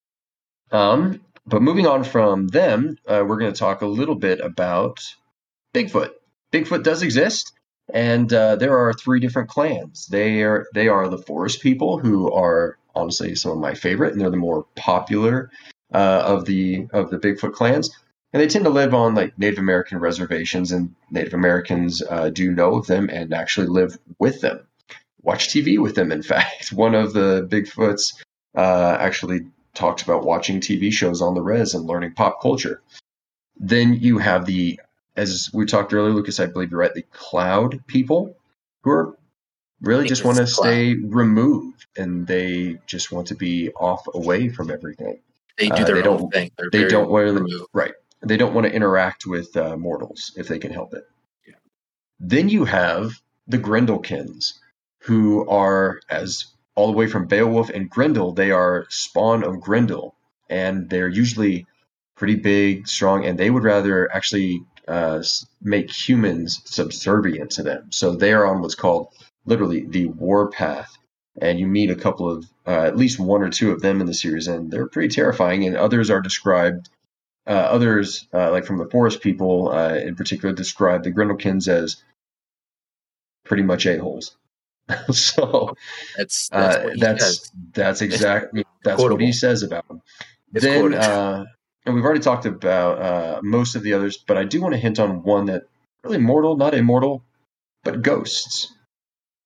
[0.71, 5.01] Um, but moving on from them, uh, we're going to talk a little bit about
[5.75, 6.11] Bigfoot.
[6.53, 7.53] Bigfoot does exist,
[7.93, 10.07] and uh, there are three different clans.
[10.07, 14.21] They are they are the Forest People, who are honestly some of my favorite, and
[14.21, 15.51] they're the more popular
[15.93, 17.91] uh, of the of the Bigfoot clans,
[18.33, 22.51] and they tend to live on like Native American reservations, and Native Americans uh, do
[22.51, 24.67] know of them and actually live with them,
[25.23, 26.13] watch TV with them.
[26.13, 28.15] In fact, one of the Bigfoots
[28.57, 32.83] uh, actually talks about watching TV shows on the res and learning pop culture.
[33.57, 34.81] Then you have the,
[35.17, 38.35] as we talked earlier, Lucas, I believe you're right, the Cloud people,
[38.83, 39.19] who are
[39.83, 44.71] really just want to stay removed and they just want to be off away from
[44.71, 45.19] everything
[45.59, 46.51] They do Uh, their they own don't- thing.
[46.59, 50.49] They're they don't want to right they don't want to interact with uh, mortals if
[50.49, 51.05] they can help it
[51.49, 51.55] Yeah.
[52.19, 53.13] then you have
[53.47, 54.55] the grendelskins
[55.05, 60.15] who are as all the way from beowulf and grendel they are spawn of grendel.
[60.49, 61.67] And they're usually
[62.17, 65.23] pretty big strong and they would rather actually uh,
[65.63, 67.93] make humans subservient to them.
[67.93, 69.09] So they are on what's called
[69.47, 70.97] literally the warpath.
[71.41, 74.07] And you meet a couple of uh, at least one or two of them in
[74.07, 76.89] the series and they're pretty terrifying and others are described
[77.47, 82.03] uh, others uh, like from the forest people uh, in particular describe the grendelkins as
[83.45, 84.37] pretty much a-holes
[85.13, 85.77] so
[86.17, 90.03] That's that's uh, that's that's exactly that's what he says about them
[90.55, 91.45] It's then uh,
[91.87, 94.79] and we've already talked about uh, most of the others but i do want to
[94.79, 95.65] hint on one that
[96.05, 97.23] really mortal not immortal
[97.85, 98.73] but ghosts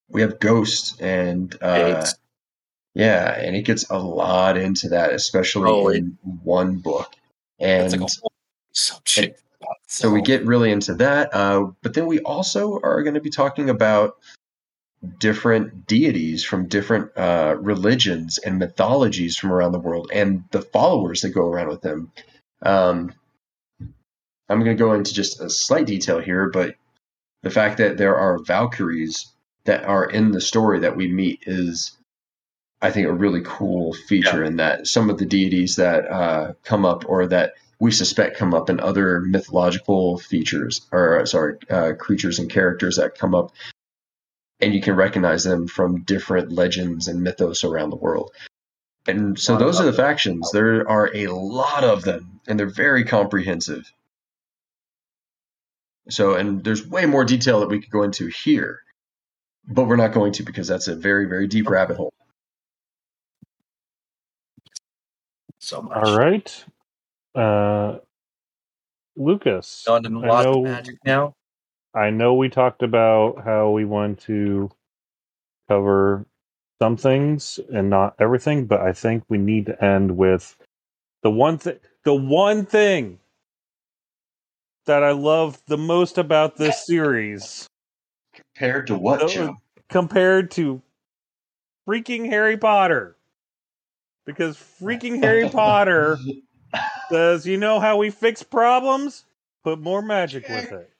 [0.08, 2.04] we have ghosts and uh,
[2.94, 7.12] yeah, and it gets a lot into that, especially Oh, it- in one book.
[7.58, 8.32] And like a whole
[8.72, 9.42] subject.
[9.60, 11.34] about so we get really into that.
[11.34, 14.16] Uh, but then we also are going to be talking about
[15.18, 21.22] different deities from different uh, religions and mythologies from around the world and the followers
[21.22, 22.12] that go around with them.
[22.62, 23.12] Um,
[24.48, 26.74] I'm going to go into just a slight detail here, but
[27.42, 29.32] the fact that there are Valkyries
[29.64, 31.96] that are in the story that we meet is,
[32.80, 36.84] I think, a really cool feature in that some of the deities that uh, come
[36.84, 42.38] up or that we suspect come up in other mythological features or sorry uh, creatures
[42.38, 43.52] and characters that come up
[44.60, 48.30] and you can recognize them from different legends and mythos around the world
[49.06, 53.04] and so those are the factions there are a lot of them and they're very
[53.04, 53.90] comprehensive
[56.08, 58.80] so and there's way more detail that we could go into here
[59.66, 62.12] but we're not going to because that's a very very deep rabbit hole
[65.58, 65.96] so much.
[65.96, 66.64] All right.
[67.34, 67.98] Uh,
[69.16, 71.34] Lucas, On to I know- magic now.
[71.94, 74.70] I know we talked about how we want to
[75.68, 76.26] cover
[76.82, 80.56] some things and not everything, but I think we need to end with
[81.22, 83.18] the one thing the one thing
[84.86, 87.66] that I love the most about this series
[88.34, 89.56] compared to what Joe?
[89.88, 90.82] compared to
[91.88, 93.16] freaking Harry Potter.
[94.26, 96.18] Because freaking Harry Potter
[97.10, 99.24] says, you know how we fix problems?
[99.62, 100.93] Put more magic with it.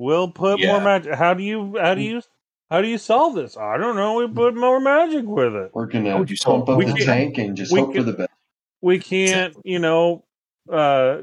[0.00, 1.12] We'll put more magic.
[1.12, 2.22] How do you how do you
[2.70, 3.58] how do you solve this?
[3.58, 4.14] I don't know.
[4.14, 5.72] We put more magic with it.
[5.74, 8.14] we're gonna would you pump up We the tank and just we hope for the
[8.14, 8.30] best
[8.80, 10.24] We can't, you know,
[10.72, 11.18] uh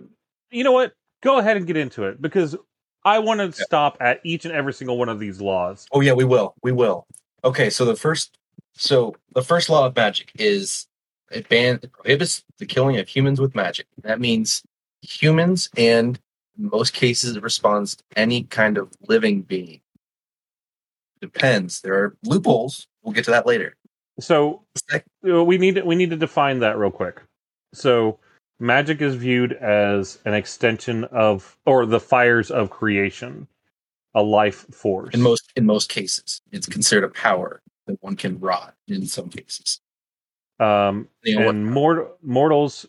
[0.52, 0.94] you know what?
[1.24, 2.56] Go ahead and get into it because
[3.04, 5.88] I want to stop at each and every single one of these laws.
[5.92, 6.54] Oh yeah, we will.
[6.62, 7.08] We will.
[7.44, 8.38] Okay, so the first
[8.76, 10.86] so the first law of magic is
[11.32, 13.88] it ban it prohibits the killing of humans with magic.
[14.04, 14.62] That means
[15.02, 16.20] humans and
[16.58, 19.82] in most cases it responds to any kind of living being.
[21.22, 21.82] Depends.
[21.82, 22.88] There are loopholes.
[23.02, 23.76] We'll get to that later.
[24.20, 24.64] So
[25.24, 27.22] we need we need to define that real quick.
[27.74, 28.20] So
[28.60, 33.48] magic is viewed as an extension of or the fires of creation,
[34.16, 35.14] a life force.
[35.14, 39.30] In most in most cases, it's considered a power that one can rot in some
[39.30, 39.80] cases.
[40.60, 42.88] um, You know what- and mort- mortals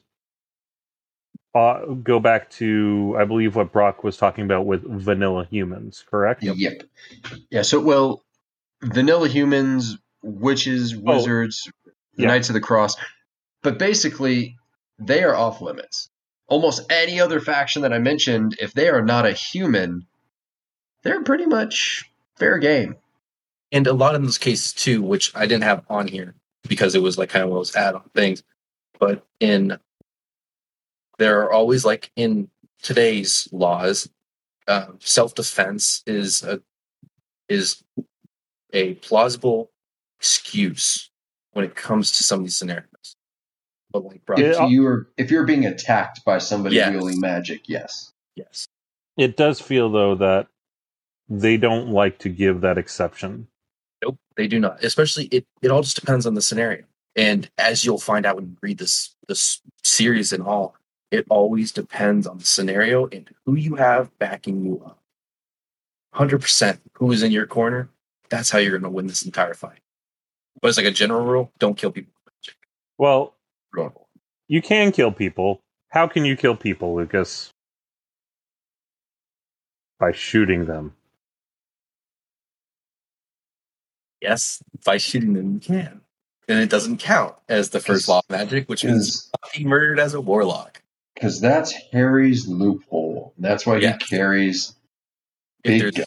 [1.55, 6.43] uh, go back to I believe what Brock was talking about with vanilla humans, correct?
[6.43, 6.83] Yep.
[7.51, 7.63] Yeah.
[7.63, 8.23] So, well,
[8.83, 12.29] vanilla humans, witches, wizards, Oh, yeah.
[12.29, 12.97] knights of the cross,
[13.63, 14.57] but basically
[14.99, 16.11] they are off limits.
[16.49, 20.07] almost any other faction that I mentioned, if they are not a human,
[21.03, 22.05] they're pretty much
[22.39, 22.97] fair game.
[23.71, 26.35] and a lot of those cases too, which I didn't have on here
[26.67, 28.43] because it was like kind of one of those add-on things.
[28.99, 29.79] But in
[31.19, 32.49] there are always like in
[32.83, 34.09] today's laws,
[34.67, 36.61] uh, self-defense is a
[37.49, 37.83] is
[38.73, 39.71] a plausible
[40.19, 41.11] excuse
[41.53, 43.17] when it comes to some of these scenarios.
[43.91, 44.65] But like, bro, Yeah.
[44.65, 46.93] If you're if you're being attacked by somebody Yes.
[46.93, 48.13] wielding magic, yes.
[48.37, 48.67] yes,
[49.17, 50.49] It does feel though that
[51.29, 53.49] they don't like to give that exception.
[54.03, 54.85] Nope, they do not.
[54.85, 56.85] Especially it, it all just depends on the scenario.
[57.17, 60.77] And as you'll find out when you read this this series and all,
[61.11, 64.99] it always depends on the scenario and who you have backing you up.
[66.13, 67.89] Hundred percent who is in your corner,
[68.29, 69.81] that's how you're gonna win this entire fight.
[70.61, 72.13] But it's like a general rule, don't kill people.
[72.99, 73.35] Well,
[73.73, 74.09] Rule.
[74.49, 75.61] you can kill people.
[75.91, 77.51] How can you kill people, Lucas?
[80.01, 80.95] By shooting them.
[84.21, 86.01] Yes, by shooting them you can.
[86.49, 90.01] And it doesn't count as the first law of magic, which means Because he murdered
[90.01, 90.83] as a warlock.
[91.19, 93.35] Because that's Harry's loophole.
[93.39, 93.93] That's why Yeah.
[93.99, 94.75] he carries
[95.65, 96.05] If big there's gun.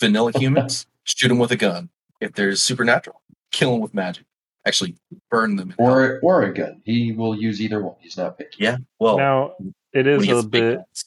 [0.00, 1.90] vanilla humans, shoot them with a gun.
[2.20, 3.20] If there's supernatural,
[3.52, 4.24] kill them with magic.
[4.66, 4.96] Actually,
[5.30, 5.74] burn them.
[5.78, 5.94] in hell.
[5.94, 6.80] or or a gun.
[6.84, 7.96] He will use either one.
[8.00, 8.56] He's not picky.
[8.64, 9.54] yeah, well, now,
[9.92, 11.04] it when is he a bit, guns.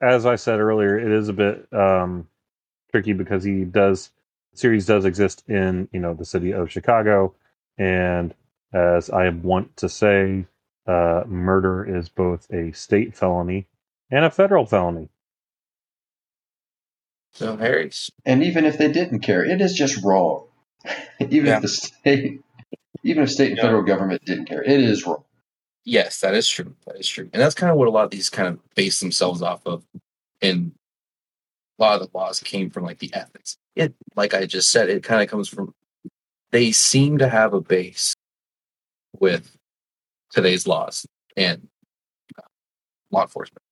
[0.00, 2.26] as I said earlier, it is a bit um,
[2.90, 4.10] tricky because he does
[4.54, 7.34] series does exist in you know the city of Chicago,
[7.76, 8.34] and
[8.72, 10.46] as I want to say,
[10.86, 13.66] uh, murder is both a state felony
[14.10, 15.08] and a federal felony.
[17.32, 18.10] So Harry's.
[18.24, 20.46] And even if they didn't care, it is just wrong.
[21.20, 21.56] even Yeah.
[21.56, 22.40] if the state,
[23.04, 23.62] even if state and Yeah.
[23.64, 25.24] federal government didn't care, it is wrong.
[25.84, 26.76] Yes, that is true.
[26.86, 29.00] That is true, and that's kind of what a lot of these kind of base
[29.00, 29.82] themselves off of.
[30.42, 30.72] And
[31.78, 33.56] a lot of the laws came from like the ethics.
[33.76, 35.74] It, like I just said, it kind of comes from.
[36.50, 38.14] They seem to have a base
[39.18, 39.56] with
[40.30, 41.68] today's laws and
[42.38, 42.42] uh,
[43.10, 43.62] law enforcement.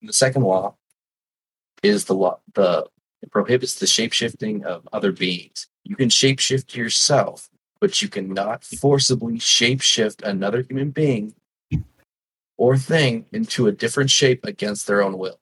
[0.00, 0.76] And the second law
[1.82, 2.86] is the law the
[3.20, 5.66] it prohibits the shapeshifting of other beings.
[5.82, 7.48] You can shapeshift yourself,
[7.80, 11.34] but you cannot forcibly shapeshift another human being
[12.56, 15.40] or thing into a different shape against their own will.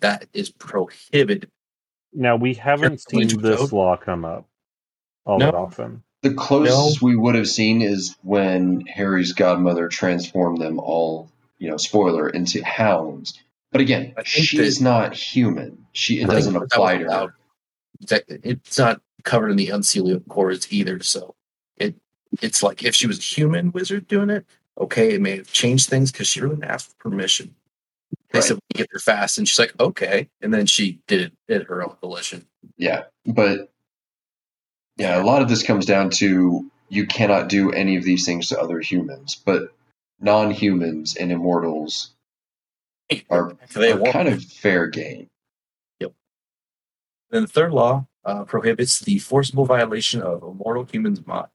[0.00, 1.48] That is prohibited.
[2.12, 3.72] Now we haven't Carefully seen this code.
[3.72, 4.46] law come up
[5.24, 5.46] all No.
[5.46, 6.02] that often.
[6.22, 11.76] The closest we would have seen is when Harry's godmother transformed them all, you know,
[11.76, 13.38] spoiler, into hounds.
[13.72, 15.86] But again, she's that- not human.
[15.92, 17.34] She it I doesn't apply to her.
[18.08, 21.00] It's not covered in the Unseelie Accords either.
[21.02, 21.34] So
[21.76, 21.94] it
[22.40, 24.46] it's like if she was a human wizard doing it,
[24.78, 27.54] okay, it may have changed things because she really didn't ask for permission.
[28.30, 28.44] They Right.
[28.44, 31.66] said we get there fast, and she's like, okay, and then she did it at
[31.68, 32.46] her own volition.
[32.76, 33.71] Yeah, but
[34.96, 38.48] yeah, a lot of this comes down to you cannot do any of these things
[38.48, 39.74] to other humans, but
[40.20, 42.12] non-humans and immortals
[43.30, 45.28] are, They are kind of fair game.
[46.00, 46.12] Yep.
[47.30, 51.48] Then the third law uh, prohibits the forcible violation of a mortal human's mind.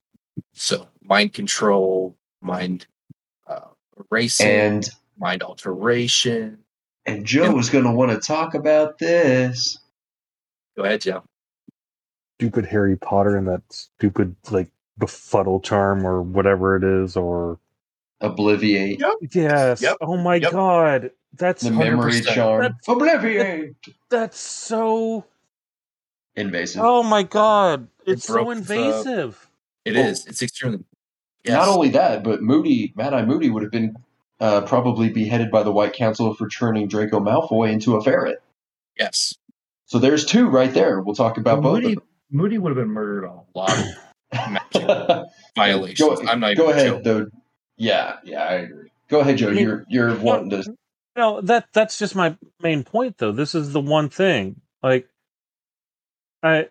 [0.54, 2.88] So mind control, mind
[3.47, 3.62] uh,
[4.12, 6.60] erasing, And mind alteration.
[7.06, 9.80] and Joe is going to want to talk about this.
[10.76, 11.23] Go ahead, Joe.
[12.39, 17.58] Stupid Harry Potter and that stupid like befuddle charm or whatever it is, or
[18.21, 19.02] Obliviate
[19.34, 19.82] yes.
[19.82, 19.97] Yep.
[20.02, 20.52] Oh my Yep.
[20.52, 22.26] god, that's the memory 100%.
[22.36, 22.62] charm.
[22.62, 23.76] That's- Obliviate.
[24.10, 25.26] that's so.
[26.36, 26.82] Invasive.
[26.84, 29.50] Oh my god, it's so broke the- invasive.
[29.86, 30.28] It Well, is.
[30.28, 30.84] It's extremely.
[31.47, 33.95] Not only that, but Moody, Mad Eye Moody would have been
[34.39, 38.43] uh, probably beheaded by the White Council for turning Draco Malfoy into a ferret.
[39.00, 39.34] yes.
[39.86, 41.00] So there's two right there.
[41.00, 43.72] We'll talk about both Moody, of Moody would have been murdered on a lot
[44.34, 46.00] of violations.
[46.00, 47.04] go I'm not even go ahead, joking.
[47.04, 47.26] though.
[47.78, 48.92] Yeah, yeah, I agree.
[49.10, 49.50] Go ahead, Joe.
[49.50, 50.76] I mean, You're you're wanting to.
[51.16, 53.32] No, that that's just my main point though.
[53.32, 54.62] This is the one thing.
[54.84, 55.08] Like
[56.43, 56.70] I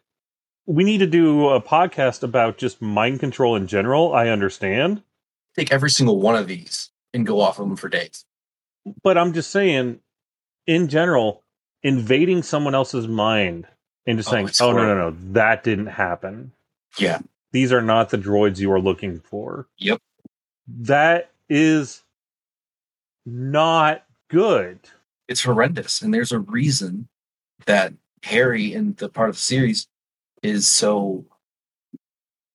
[0.66, 4.14] we need to do a podcast about just mind control in general.
[4.14, 5.02] I understand.
[5.56, 8.24] Take every single one of these and go off of them for days.
[9.02, 10.00] But I'm just saying
[10.66, 11.44] in general,
[11.82, 13.66] invading someone else's mind
[14.06, 16.52] and just Oh, saying, "Oh no, no, no, that didn't happen."
[16.98, 17.20] Yeah.
[17.52, 19.66] These are not the droids you are looking for.
[19.78, 20.00] Yep.
[20.68, 22.02] That is
[23.24, 24.78] not good.
[25.28, 26.02] It's horrendous.
[26.02, 27.08] And there's a reason
[27.66, 27.94] that
[28.24, 29.88] Harry in the part of the series
[30.42, 31.24] is so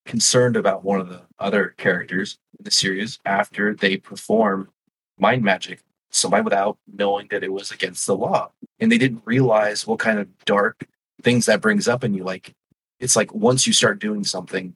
[0.05, 4.69] concerned about one of the other characters in the series after they perform
[5.17, 8.51] mind magic somebody without knowing that it was against the law.
[8.79, 10.85] And they didn't realize what kind of dark
[11.23, 12.23] things that brings up in you.
[12.23, 12.53] Like
[12.99, 14.73] it's like once you start doing something,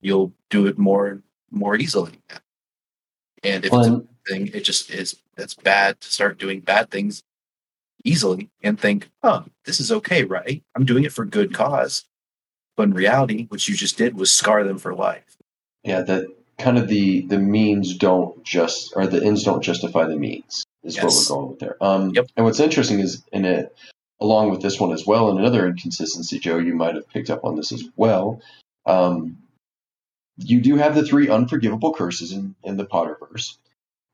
[0.00, 2.12] you'll do it more more easily.
[3.42, 6.90] And if it's a bad thing, it just is it's bad to start doing bad
[6.90, 7.22] things
[8.04, 10.62] easily and think, oh, this is okay, right?
[10.76, 12.04] I'm doing it for good cause.
[12.76, 15.36] But in reality, what you just did was scar them for life.
[15.84, 16.26] yeah, that
[16.58, 20.96] kind of the the means don't just or the ends don't justify the means is
[20.96, 21.76] what we're going with there.
[21.82, 22.26] Um, Yep.
[22.36, 23.76] And what's interesting is in it,
[24.24, 27.44] along with this one as well, and another inconsistency, Joe, you might have picked up
[27.44, 28.40] on this as well.
[28.86, 29.38] Um,
[30.38, 33.58] you do have the three unforgivable curses in, in the Potterverse.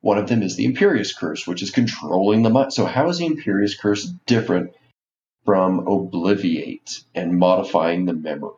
[0.00, 2.72] One of them is the Imperius Curse, which is controlling the mind.
[2.72, 4.72] So, how is the Imperius Curse different
[5.44, 8.54] from Obliviate and modifying the memory?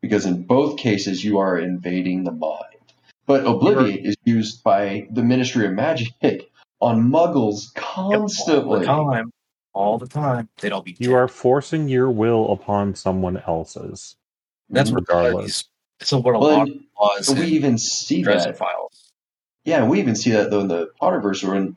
[0.00, 2.64] Because in both cases, you are invading the mind.
[3.26, 6.08] But Obliviate is used by the Ministry of Magic
[6.80, 8.80] on muggles All constantly.
[8.80, 9.30] the time.
[9.74, 10.48] All the time.
[10.60, 11.14] They'd all be You dead.
[11.16, 14.16] are forcing your will upon someone else's.
[14.70, 15.64] That's regardless.
[16.00, 18.56] So what a Well, lot and of laws we even see that.
[18.56, 19.12] files.
[19.64, 21.76] Yeah, we even see that though in the Potterverse when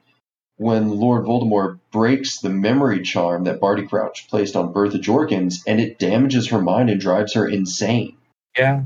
[0.58, 5.80] when Lord Voldemort breaks the memory charm that Barty Crouch placed on Bertha Jorkins, and
[5.82, 8.16] it damages her mind and drives her insane.
[8.56, 8.84] Yeah,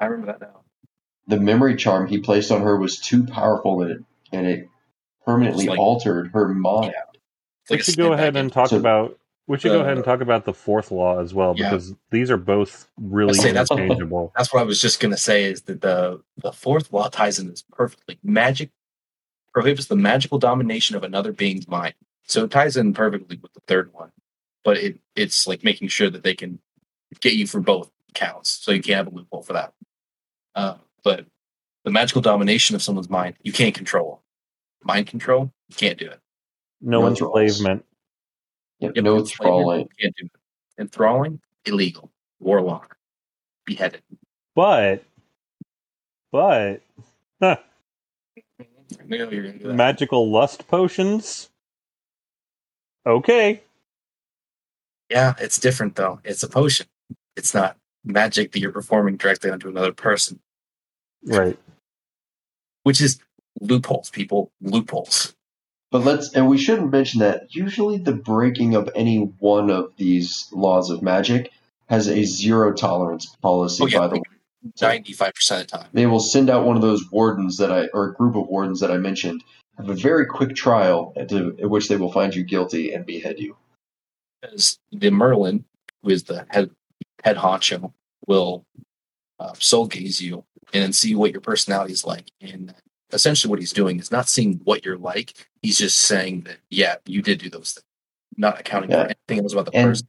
[0.00, 0.62] I remember that now.
[1.28, 4.68] The memory charm he placed on her was too powerful, and it and it
[5.24, 6.86] permanently like- altered her mind.
[6.86, 7.05] It's
[7.70, 9.18] we like should go ahead and talk So- about.
[9.48, 11.70] We should go ahead and talk about the fourth law as well Yeah.
[11.70, 14.32] because these are both really I say that's- interchangeable.
[14.36, 17.46] That's what I was just gonna say is that the the fourth law ties in
[17.48, 18.18] this perfectly.
[18.24, 18.70] Magic
[19.54, 21.94] prohibits the magical domination of another being's mind.
[22.26, 24.10] So it ties in perfectly with the third one.
[24.64, 26.58] But it it's like making sure that they can
[27.20, 28.50] get you for both counts.
[28.50, 29.74] So you can't have a loophole for that.
[30.56, 31.24] Uh, but
[31.84, 34.22] the magical domination of someone's mind, you can't control.
[34.82, 36.18] Mind control, you can't do it.
[36.80, 37.84] No No enslavement.
[38.80, 39.88] Yep, Yep, no enslavement, thralling.
[40.00, 40.30] Can't do it.
[40.78, 42.10] Enthralling, illegal.
[42.40, 42.96] Warlock,
[43.64, 44.02] beheaded.
[44.54, 45.02] But,
[46.32, 46.82] but,
[47.40, 47.56] huh,
[48.60, 48.64] I
[49.06, 49.74] knew you were gonna do that.
[49.74, 51.48] magical lust potions.
[53.06, 53.62] Okay.
[55.10, 56.20] Yeah, it's different though.
[56.24, 56.86] It's a potion.
[57.36, 60.40] It's not magic that you're performing directly onto another person,
[61.24, 61.56] Right.
[62.82, 63.20] which is
[63.60, 64.50] loopholes, people.
[64.60, 65.35] Loopholes.
[65.92, 70.48] But let's, and we shouldn't mention that usually the breaking of any one of these
[70.52, 71.52] laws of magic
[71.88, 73.98] has a zero tolerance policy Oh, yeah.
[74.00, 74.22] by the way,
[74.82, 75.88] Ninety-five percent of the time.
[75.92, 78.80] they will send out one of those wardens that I, or a group of wardens
[78.80, 79.44] that I mentioned,
[79.76, 83.06] have a very quick trial at, to, at which they will find you guilty and
[83.06, 83.56] behead you.
[84.42, 85.64] Because the Merlin,
[86.02, 86.70] who is the head
[87.22, 87.92] head honcho,
[88.26, 88.64] will
[89.38, 90.42] uh, soul gaze you
[90.74, 92.26] and see what your personality is like.
[92.40, 92.74] And
[93.12, 95.48] essentially, what he's doing is not seeing what you're like.
[95.62, 97.84] He's just saying that, yeah, you did do those things,
[98.36, 99.04] not accounting Yeah.
[99.04, 100.08] for anything else about the And- person,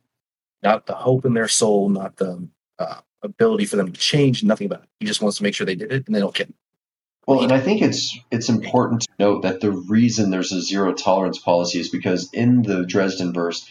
[0.63, 2.47] not the hope in their soul, not the
[2.79, 4.89] uh, ability for them to change, nothing about it.
[4.99, 6.45] He just wants to make sure they did it, and then he'll kill.
[6.47, 6.55] them.
[7.27, 10.93] Well, and I think it's it's important to note that the reason there's a zero
[10.93, 13.69] tolerance policy is because in the Dresden verse,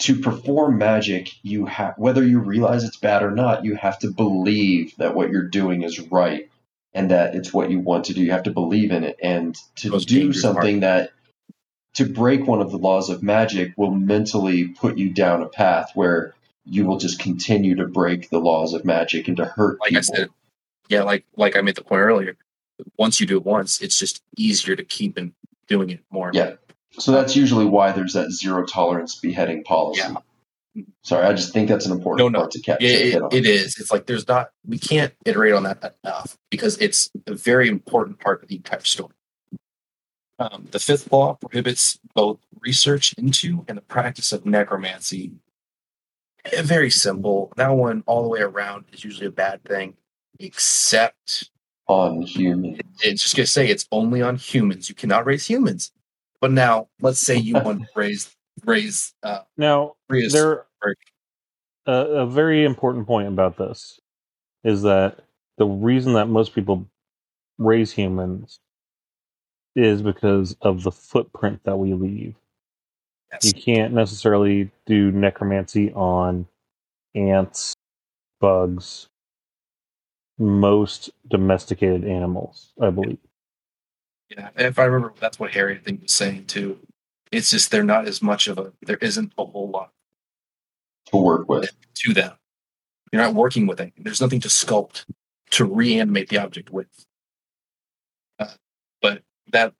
[0.00, 4.10] to perform magic, you have whether you realize it's bad or not, you have to
[4.10, 6.48] believe that what you're doing is right
[6.96, 8.22] and that it's what you want to do.
[8.22, 11.12] You have to believe in it, and to Most do something that
[11.94, 15.90] to break one of the laws of magic will mentally put you down a path
[15.94, 16.34] where
[16.64, 19.98] you will just continue to break the laws of magic and to hurt Like people.
[19.98, 20.28] I said,
[20.88, 22.36] yeah, like like I made the point earlier.
[22.98, 25.32] Once you do it once, it's just easier to keep and
[25.68, 26.30] doing it more.
[26.32, 26.54] Yeah.
[26.98, 30.00] So that's usually why there's that zero tolerance beheading policy.
[30.00, 30.14] Yeah.
[31.02, 32.38] Sorry, I just think that's an important No, no.
[32.40, 32.80] part to catch.
[32.80, 33.76] Yeah, it, it is.
[33.78, 34.50] It's like there's not.
[34.66, 38.82] We can't iterate on that enough because it's a very important part of the entire
[38.84, 39.14] story.
[40.38, 45.32] Um, the fifth law prohibits both research into and the practice of necromancy.
[46.60, 47.52] Very simple.
[47.56, 49.94] That one, all the way around, is usually a bad thing,
[50.38, 51.50] except
[51.88, 52.78] on humans.
[53.02, 54.88] it's just gonna say it's only on humans.
[54.88, 55.90] You cannot raise humans.
[56.40, 60.66] But now, let's say you want to raise raise uh, Now, raise there
[61.86, 64.00] a, a very important point about this
[64.64, 65.20] is that
[65.58, 66.86] the reason that most people
[67.58, 68.60] raise humans
[69.74, 72.34] is because of the footprint that we leave.
[73.42, 76.46] You can't necessarily do necromancy on
[77.14, 77.74] ants,
[78.40, 79.08] bugs,
[80.38, 83.18] most domesticated animals, I believe.
[84.30, 86.78] Yeah, if I remember, that's what Harry I think was saying too.
[87.32, 88.72] It's just they're not as much of a.
[88.82, 89.90] There isn't a whole lot
[91.06, 91.70] to work with.
[91.94, 92.32] to them.
[93.12, 94.04] You're not working with anything.
[94.04, 95.04] There's nothing to sculpt
[95.50, 96.88] to reanimate the object with.
[98.38, 98.48] Uh,
[99.00, 99.22] but
[99.52, 99.74] that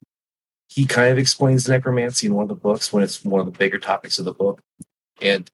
[0.68, 3.58] he kind of explains necromancy in one of the books when it's one of the
[3.58, 4.60] bigger topics of the book.
[5.20, 5.50] And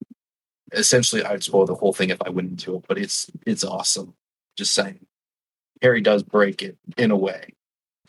[0.72, 4.14] essentially I'd spoil the whole thing if I went into it, but it's it's awesome.
[4.56, 5.06] Just saying.
[5.80, 7.54] Harry does break it in a way.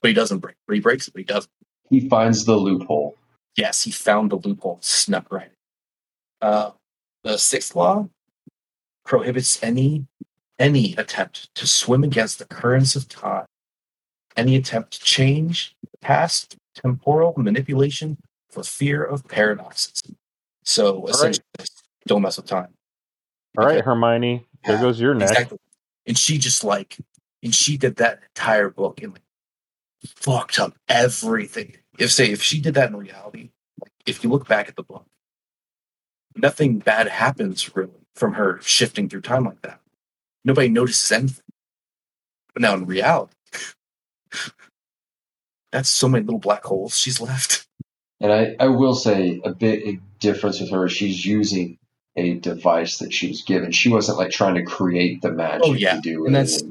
[0.01, 0.55] But he doesn't break.
[0.67, 1.51] But he breaks it, but he doesn't.
[1.89, 3.15] He finds the loophole.
[3.55, 5.47] Yes, he found the loophole, snuck right.
[6.41, 6.47] in.
[6.47, 6.71] Uh,
[7.23, 8.09] the sixth law
[9.05, 10.05] prohibits any
[10.59, 13.45] any attempt to swim against the currents of time,
[14.37, 18.17] any attempt to change past temporal manipulation
[18.49, 20.01] for fear of paradoxes.
[20.63, 21.43] So essentially,
[22.07, 22.69] don't mess with time.
[23.57, 23.85] All right, Okay.
[23.85, 24.45] Hermione.
[24.65, 25.29] There Yeah, goes your neck.
[25.31, 25.57] Exactly.
[26.05, 26.97] And she just like,
[27.41, 29.21] and she did that entire book and like
[30.05, 31.75] fucked up everything.
[31.99, 33.49] If say if she did that in reality,
[33.81, 35.05] like if you look back at the book,
[36.35, 39.79] nothing bad happens really from her shifting through time like that.
[40.45, 41.43] Nobody notices anything.
[42.53, 43.33] But now in reality,
[45.71, 47.67] that's so many little black holes she's left.
[48.19, 50.85] And I, I will say a bit a difference with her.
[50.85, 51.77] is She's using
[52.15, 53.71] a device that she was given.
[53.71, 55.95] She wasn't like trying to create the magic Oh, yeah.
[55.95, 56.39] to do And it.
[56.39, 56.63] that's-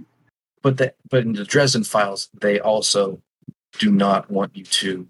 [0.63, 3.21] but that but in the Dresden files, they also
[3.81, 5.09] do not want you to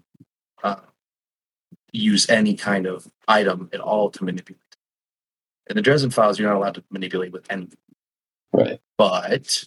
[1.93, 4.59] use any kind of item at all to manipulate.
[5.69, 7.77] In the Dresden files, you're not allowed to manipulate with anything,
[8.51, 8.81] right.
[8.97, 9.63] but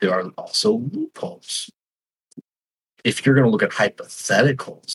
[0.00, 1.70] there are also loopholes.
[3.04, 4.94] If you're going to look at hypotheticals,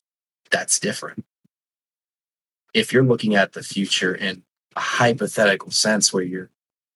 [0.51, 1.23] that's different.
[2.73, 4.43] If you're looking at the future in
[4.75, 6.49] a hypothetical sense where you're,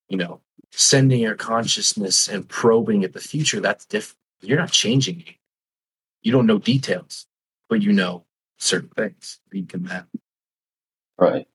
[0.09, 4.17] you know, sending your consciousness and probing at the future, that's different.
[4.41, 5.36] You're not changing it.
[6.21, 7.28] You don't know details,
[7.69, 8.26] but you know
[8.58, 10.05] certain things you can then
[11.18, 11.47] Right.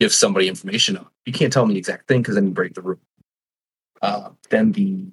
[0.00, 1.08] give somebody information on.
[1.24, 3.00] You can't tell them the exact thing because then you break the rule.
[4.02, 5.06] Uh, then the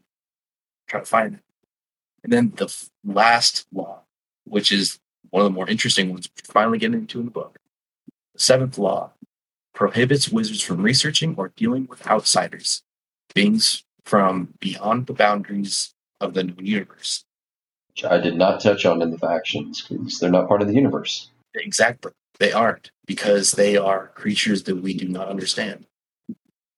[0.88, 1.40] try to find it,
[2.24, 2.74] and then the
[3.06, 4.02] last law,
[4.44, 7.58] which is one of the more interesting ones, finally getting into in the book.
[8.34, 9.12] The seventh law
[9.74, 12.84] prohibits wizards from researching or dealing with outsiders,
[13.34, 17.24] beings from beyond the boundaries of the known universe.
[17.88, 20.74] Which I did not touch on in the factions because they're not part of the
[20.74, 21.30] universe.
[21.56, 22.12] Exactly.
[22.40, 25.86] They aren't because they are creatures that we do not understand.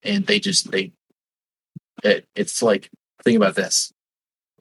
[0.04, 0.92] And they just, they,
[2.04, 2.90] it, it's like,
[3.24, 3.94] think about this.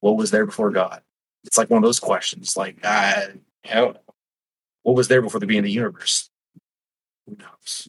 [0.01, 1.03] What was there before God?
[1.45, 2.57] It's like one of those questions.
[2.57, 3.29] Like, I,
[3.69, 4.01] I don't know.
[4.83, 6.31] What was there before the beginning of the universe?
[7.27, 7.89] Who knows?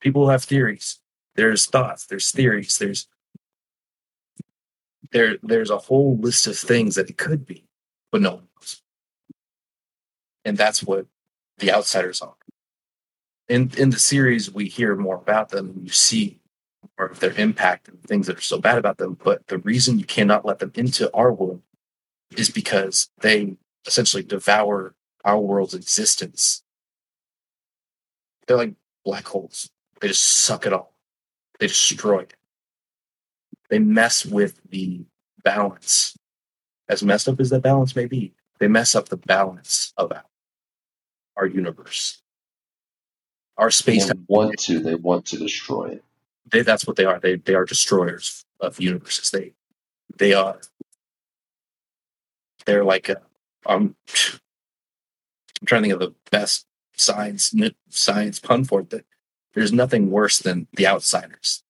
[0.00, 1.00] People have theories.
[1.34, 2.06] There's thoughts.
[2.06, 2.78] There's theories.
[2.78, 3.08] There's
[5.10, 5.38] there.
[5.42, 7.64] There's a whole list of things that it could be,
[8.12, 8.82] but no one knows.
[10.44, 11.06] And that's what
[11.58, 12.34] the outsiders are.
[13.48, 16.40] In in the series, we hear more about them you see
[16.98, 19.18] more of their impact and things that are so bad about them.
[19.22, 21.62] But the reason you cannot let them into our world
[22.36, 24.94] is because they essentially devour
[25.24, 26.62] our world's existence.
[28.46, 28.74] They're like
[29.04, 29.70] black holes.
[30.00, 30.94] They just suck it all.
[31.58, 32.34] They destroy it.
[33.70, 35.04] They mess with the
[35.42, 36.16] balance.
[36.88, 40.24] As messed up as that balance may be, they mess up the balance of our,
[41.36, 42.20] our universe.
[43.56, 44.80] Our space They want to.
[44.80, 46.04] They want to destroy it.
[46.50, 47.20] they, that's what they are.
[47.20, 49.30] They they are destroyers of universes.
[49.30, 49.52] They
[50.18, 50.60] they are.
[52.66, 53.20] They're like a,
[53.66, 53.94] um.
[55.60, 56.66] I'm trying to think of the best
[56.96, 57.54] science
[57.88, 58.90] science pun for it.
[58.90, 59.04] That
[59.54, 61.62] there's nothing worse than the outsiders.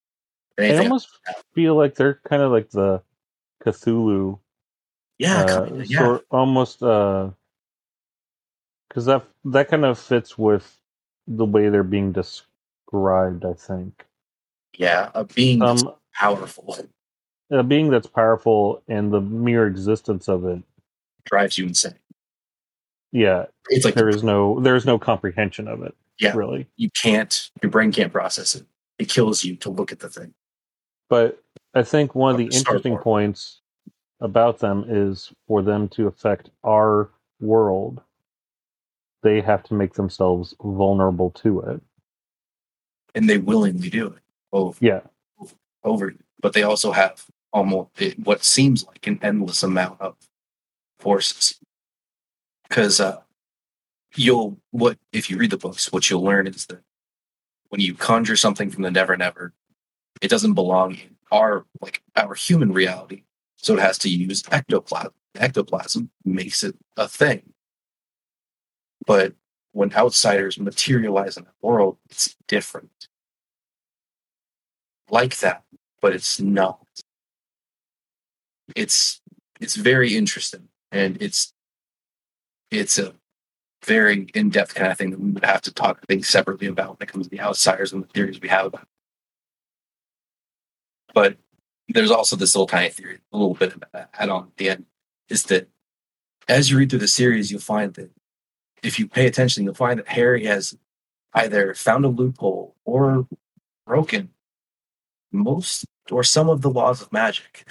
[0.58, 1.08] I Anything- almost
[1.54, 3.02] feel like they're kind of like the
[3.64, 4.38] Cthulhu,
[5.18, 6.82] yeah, uh, kinda, yeah, sort almost
[8.94, 10.78] because that that kind of fits with
[11.26, 13.44] the way they're being described.
[13.44, 14.04] I think
[14.78, 15.10] yeah.
[15.14, 16.76] A being that's um, powerful
[17.50, 20.62] a being that's powerful and the mere existence of it.
[21.24, 21.94] drives you insane.
[23.12, 25.94] Yeah, It's like there is no there is no comprehension of it.
[26.18, 26.32] Yeah.
[26.34, 26.68] really.
[26.76, 27.50] you can't.
[27.62, 28.64] Your brain can't process it.
[28.98, 30.32] It kills you to look at the thing.
[31.08, 31.42] But
[31.74, 33.60] I think one of the interesting points
[34.20, 38.00] about them is for them to affect our world,
[39.24, 41.80] they have to make themselves vulnerable to it.
[43.16, 44.22] and they willingly do it.
[44.52, 45.00] Over Yeah.
[45.84, 46.14] over.
[46.40, 50.16] But they also have almost it- what seems like an endless amount of
[50.98, 51.60] forces.
[52.68, 53.22] Because uh
[54.16, 56.82] you'll what if you read the books what you'll learn is that
[57.68, 59.52] when you conjure something from the never never
[60.20, 63.22] it doesn't belong in our like our human reality.
[63.56, 67.53] So it has to use ectoplasm ectoplasm makes it a thing
[69.06, 69.34] but
[69.72, 73.08] when outsiders materialize in the world, it's different.
[75.10, 75.64] Like that,
[76.00, 76.86] but it's not.
[78.74, 79.20] It's
[79.60, 81.52] it's very interesting, and it's
[82.70, 83.14] it's a
[83.84, 86.98] very in depth kind of thing that we would have to talk things separately about
[86.98, 88.82] when it comes to the outsiders and the theories we have about.
[88.82, 88.88] It.
[91.14, 91.36] But
[91.88, 93.84] there's also this little tiny theory, a little bit of
[94.14, 94.86] add on at the end,
[95.28, 95.68] is that
[96.48, 98.10] as you read through the series, you'll find that
[98.84, 100.76] if you pay attention, you'll find that Harry has
[101.32, 103.26] either found a loophole or
[103.86, 104.30] broken
[105.32, 107.66] most or some of the laws of magic.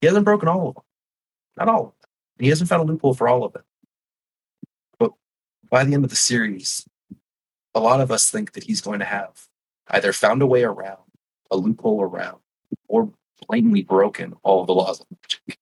[0.00, 0.84] He hasn't broken all of them.
[1.56, 1.94] Not all.
[2.38, 3.62] He hasn't found a loophole for all of it.
[4.98, 5.12] But
[5.70, 6.86] by the end of the series,
[7.74, 9.46] a lot of us think that he's going to have
[9.88, 11.02] either found a way around,
[11.50, 12.38] a loophole around,
[12.86, 13.12] or
[13.46, 15.58] plainly broken all of the laws of magic.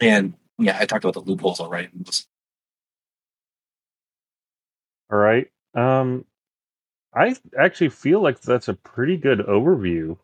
[0.00, 1.88] And yeah, I talked about the loopholes already.
[5.10, 5.48] All right.
[5.74, 6.24] Um,
[7.14, 10.18] I actually feel like that's a pretty good overview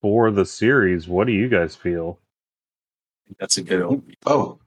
[0.00, 1.08] for the series.
[1.08, 2.18] What do you guys feel?
[3.38, 4.14] That's a good overview.
[4.26, 4.58] Oh,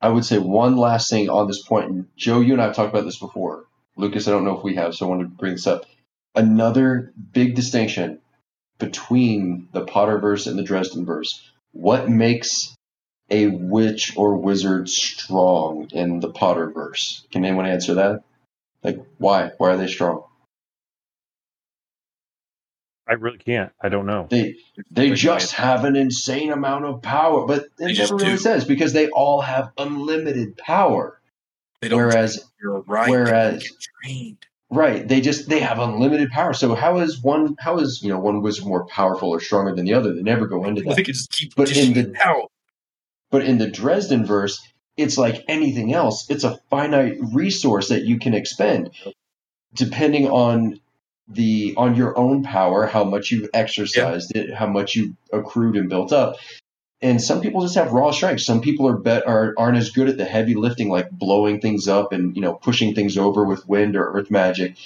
[0.00, 1.90] I would say one last thing on this point.
[1.90, 3.66] And Joe, you and I have talked about this before.
[3.96, 5.84] Lucas, I don't know if we have, so I wanted to bring this up.
[6.34, 8.20] Another big distinction
[8.78, 11.40] between the Potterverse and the Dresdenverse.
[11.72, 12.74] What makes
[13.30, 17.28] a witch or wizard strong in the Potterverse?
[17.30, 18.22] Can anyone answer that?
[18.82, 19.50] Like, why?
[19.58, 20.24] Why are they strong?
[23.06, 23.72] I really can't.
[23.80, 24.26] I don't know.
[24.28, 24.56] They
[24.90, 28.42] they just have an insane amount of power, but They it just never really do.
[28.42, 31.18] says because they all have unlimited power.
[31.80, 33.08] They don't Whereas, you're right.
[33.08, 34.46] whereas- they get trained.
[34.68, 36.52] right, they just they have unlimited power.
[36.52, 39.86] So how is one how is you know one wizard more powerful or stronger than
[39.86, 40.12] the other?
[40.12, 40.94] They never go into I that.
[40.96, 42.50] think it just keep But in the- it out.
[43.30, 44.60] But in the Dresden verse,
[44.96, 46.28] it's like anything else.
[46.28, 48.90] It's a finite resource that you can expend,
[49.74, 50.80] depending on
[51.28, 55.88] the on your own power, how much you've exercised it, how much you accrued and
[55.88, 56.36] built up.
[57.00, 58.40] And some people just have raw strength.
[58.40, 61.86] Some people are bet are aren't as good at the heavy lifting, like blowing things
[61.86, 64.76] up and you know pushing things over with wind or earth magic.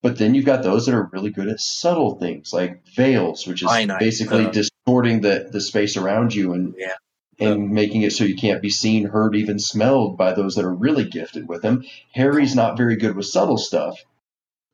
[0.00, 3.62] But then you've got those that are really good at subtle things like veils, which
[3.62, 6.94] is Finite, basically uh, distorting the the space around you and Yeah.
[7.38, 10.74] And making it so you can't be seen, heard, even smelled by those that are
[10.74, 11.84] really gifted with him.
[12.12, 13.96] Harry's not very good with subtle stuff.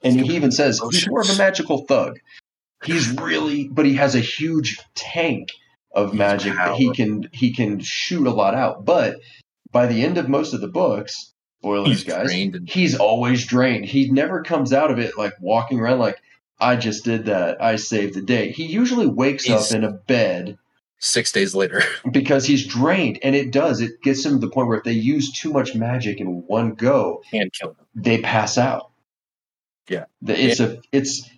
[0.03, 2.19] And he even says he's more of a magical thug.
[2.85, 5.49] He's really but he has a huge tank
[5.95, 8.85] of He's magic that he can he can shoot a lot out.
[8.85, 9.21] But
[9.71, 13.87] by the end of most of the books, spoilers He's guys, and he's always drained.
[13.87, 16.21] He never comes out of it like walking around like
[16.61, 17.63] I just did that.
[17.63, 18.51] I saved the day.
[18.51, 20.59] He usually wakes up in a bed
[20.99, 21.83] six days later.
[22.11, 24.93] because he's drained and it does it gets him to the point where if they
[24.93, 27.77] use too much magic in one go Hand kill him.
[27.95, 28.91] they pass out
[29.89, 30.05] Yeah.
[30.27, 31.29] It's a it's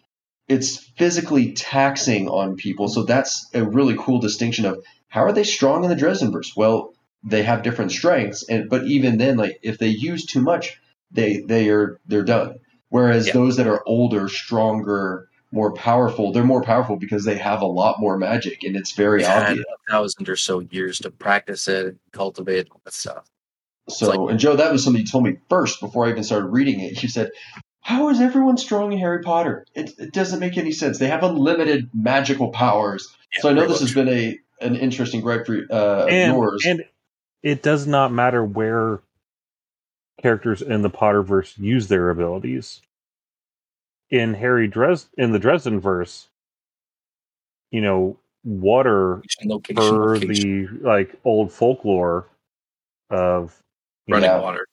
[0.48, 5.44] it's physically taxing on people so that's a really cool distinction of how are they
[5.44, 6.92] strong in the dresdenverse well
[7.24, 10.80] they have different strengths and but even then like if they use too much
[11.11, 12.57] they they are they're done
[12.90, 13.32] whereas Yeah.
[13.32, 17.98] those that are older stronger more powerful they're more powerful because they have a lot
[17.98, 21.66] more magic and it's very He's had obvious a thousand or so years to practice
[21.66, 23.24] it, and cultivate all that stuff.
[23.88, 26.46] So, like- and Joe, that was something you told me first before I even started
[26.46, 27.02] reading it.
[27.02, 27.30] You said,
[27.80, 29.64] How is everyone strong in Harry Potter?
[29.74, 30.98] It, it doesn't make any sense.
[30.98, 33.09] They have unlimited magical powers.
[33.34, 34.07] Yeah, so I know this has much.
[34.07, 36.64] been a an interesting gripe for uh, and, yours.
[36.66, 36.84] and
[37.42, 39.00] it does not matter where
[40.20, 42.80] characters in the Potterverse use their abilities.
[44.11, 46.28] In Harry Dres in the Dresden verse,
[47.72, 52.28] you know, water Location, location, for location, the like old folklore
[53.11, 53.61] of
[54.09, 54.66] running know, water.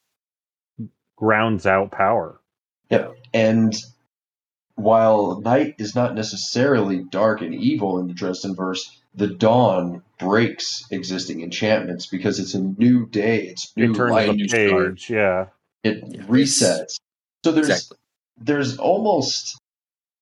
[1.17, 2.39] grounds out power.
[2.89, 3.15] Yep.
[3.33, 3.73] And
[4.75, 10.85] while night is not necessarily dark and evil in the Dresden verse, the dawn breaks
[10.91, 13.47] existing enchantments because it's a new day.
[13.47, 14.27] It's new It turns light.
[14.27, 15.47] the new page, yeah.
[15.83, 16.99] It Yeah, resets.
[17.43, 17.97] So there's Exactly.
[18.37, 19.57] There's almost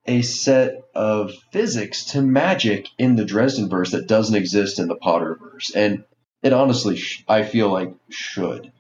[0.05, 4.95] a set of physics to magic in the Dresden verse that doesn't exist in the
[4.95, 6.03] Potter verse, and
[6.41, 8.72] it honestly, sh- I feel like should,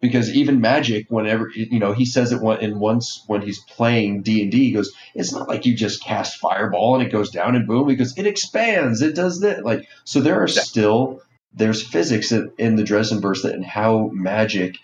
[0.00, 4.22] because even magic, whenever you know, he says it one in once when he's playing
[4.22, 7.30] D and D, he goes, it's not like you just cast fireball and it goes
[7.30, 11.22] down and boom, because it expands, it does that, like so there are still
[11.52, 14.76] there's physics in, in the Dresden verse that and how magic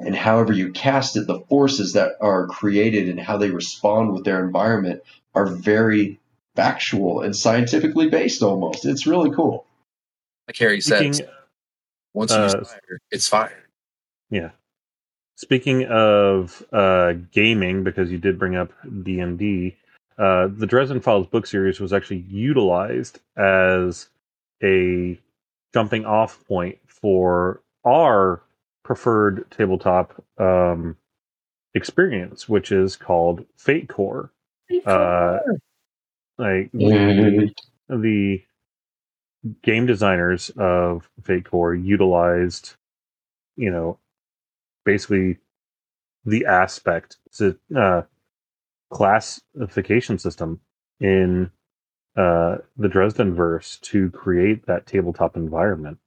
[0.00, 4.24] and however you cast it, the forces that are created and how they respond with
[4.24, 5.02] their environment
[5.34, 6.18] are very
[6.56, 8.84] factual and scientifically based almost.
[8.84, 9.66] It's really cool.
[10.48, 11.32] Like Harry says, Speaking,
[12.14, 13.64] once you uh, fire, it's fire.
[14.30, 14.50] yeah.
[15.36, 18.72] Speaking of uh, gaming, because you did bring up
[19.02, 19.76] D and D,
[20.18, 24.08] uh, the Dresden Files book series was actually utilized as
[24.62, 25.18] a
[25.72, 28.42] jumping off point for our
[28.90, 30.96] preferred tabletop um,
[31.74, 34.32] experience, which is called Fate Core.
[34.84, 35.38] Uh,
[36.38, 37.54] like the,
[37.88, 38.42] the
[39.62, 42.74] game designers of Fate Core utilized,
[43.54, 43.96] you know,
[44.84, 45.38] basically
[46.24, 48.02] the aspect to, uh,
[48.92, 50.58] classification system
[50.98, 51.48] in
[52.16, 55.98] uh, the Dresden verse to create that tabletop environment.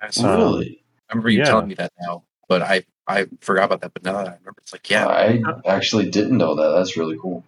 [0.00, 0.81] That's- Um, really?
[1.12, 1.44] I remember you yeah.
[1.44, 3.92] telling me that now, but I I forgot about that.
[3.92, 5.06] But now that I remember, it's like yeah.
[5.06, 6.70] I actually didn't know that.
[6.78, 7.44] That's really cool.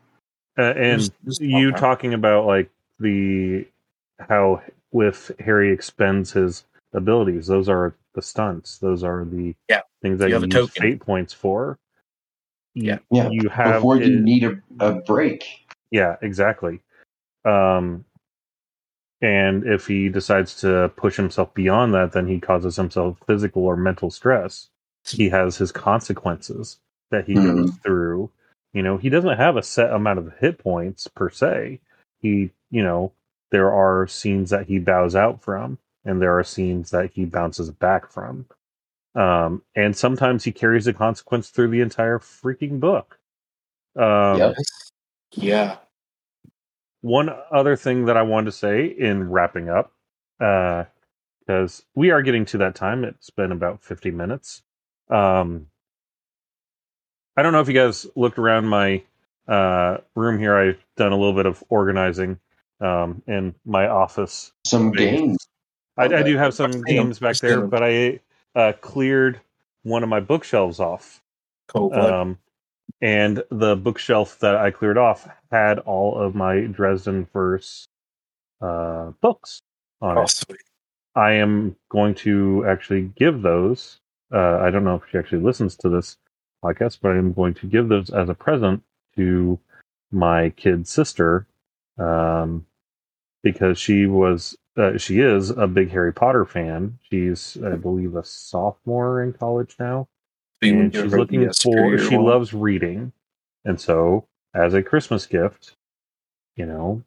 [0.59, 3.67] Uh, and There's- there's you pop- talking about like the
[4.21, 4.63] how
[4.93, 8.79] with Harry expends his abilities, those are the stunts.
[8.79, 9.81] Those are the Yeah.
[10.03, 10.83] things that You you, have a use token.
[10.83, 11.79] fate points for.
[12.75, 12.99] You- Yeah.
[13.11, 15.45] Yeah, you have Before you need a, a break.
[15.91, 16.81] Yeah, exactly.
[17.45, 18.05] Um,
[19.25, 23.75] and if he decides to push himself beyond that, then he causes himself physical or
[23.75, 24.69] mental stress.
[25.07, 26.79] He has his consequences
[27.11, 27.57] that he Mhm.
[27.57, 28.31] goes through.
[28.75, 31.81] You know, he doesn't have a set amount of hit points per se.
[32.21, 33.13] He, you know,
[33.51, 37.71] there are scenes that he bows out from, and there are scenes that he bounces
[37.71, 38.45] back from.
[39.15, 43.19] Um, and sometimes he carries the consequence through the entire freaking book.
[43.97, 44.57] Um, Yep.
[45.33, 45.77] Yeah.
[47.05, 49.93] One other thing that I wanted to say in wrapping up,
[50.39, 53.05] because we are getting to that time.
[53.05, 54.63] It's been about 50 minutes.
[55.11, 55.67] Um,
[57.37, 59.03] I don't know if you guys looked around my
[59.47, 60.57] uh, room here.
[60.57, 62.39] I've done a little bit of organizing
[62.81, 64.53] um, in my office.
[64.67, 65.47] Some games.
[65.99, 67.07] I, I do have some I've seen 'em.
[67.07, 68.21] games back there, but I
[68.57, 69.41] uh, cleared
[69.83, 71.23] one of my bookshelves off.
[71.91, 72.11] Blood.
[72.13, 72.39] Um,
[73.01, 77.87] and the bookshelf that I cleared off had all of my Dresden verse
[78.61, 79.61] uh, books
[80.01, 80.31] on oh, it.
[80.31, 80.61] sweet.
[81.15, 84.01] I am going to actually give those.
[84.33, 86.17] Uh, I don't know if she actually listens to this
[86.65, 88.83] podcast, but I'm going to give those as a present
[89.17, 89.59] to
[90.11, 91.47] my kid sister
[91.99, 92.67] um,
[93.43, 96.99] because she was uh, she is a big Harry Potter fan.
[97.03, 100.09] She's I believe a sophomore in college now
[100.63, 102.27] and she's looking the, for she one?
[102.27, 103.13] loves reading
[103.65, 105.77] and so as a christmas gift
[106.57, 107.03] you know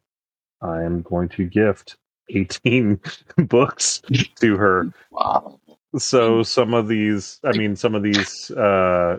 [0.62, 1.96] i am going to gift
[2.30, 3.00] 18
[3.38, 4.02] books
[4.40, 5.58] to her Wow.
[5.96, 9.18] so some of these i mean some of these uh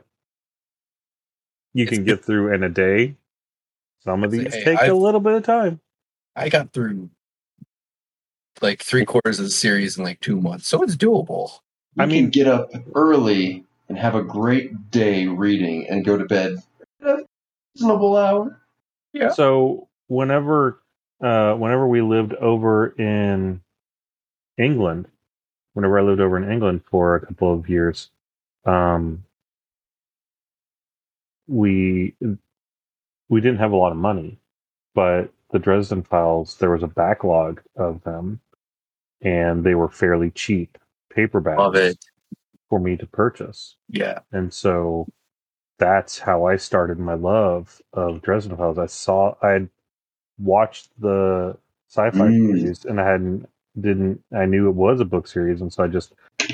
[1.74, 3.16] you can get through in a day
[4.04, 5.80] some of I'd say, these take a I've- little bit of time
[6.36, 7.10] I got through
[8.62, 11.50] like three quarters of the series in like two months, so it's doable.
[11.96, 16.18] You I can mean- get up early and have a great day reading and go
[16.18, 16.58] to bed
[17.02, 17.24] at a
[17.76, 18.62] reasonable hour.
[19.14, 19.30] Yeah.
[19.30, 20.80] So whenever
[21.22, 23.62] uh whenever we lived over in
[24.58, 25.08] England,
[25.74, 28.10] whenever I lived over in England for a couple of years,
[28.66, 29.26] um
[31.48, 32.16] we
[33.28, 34.38] we didn't have a lot of money,
[34.94, 38.40] but the Dresden files there was a backlog of them
[39.22, 40.78] and they were fairly cheap
[41.16, 41.98] paperbacks Love it.
[42.70, 43.76] For me to purchase.
[43.90, 44.20] Yeah.
[44.32, 45.08] And so
[45.80, 48.78] that's how I started my love of Dresden Files.
[48.78, 49.70] I saw I'd
[50.38, 51.58] watched the
[51.90, 52.48] sci-fi Mm.
[52.58, 53.50] series and I hadn't
[53.80, 56.14] didn't I knew it was a book series and so I just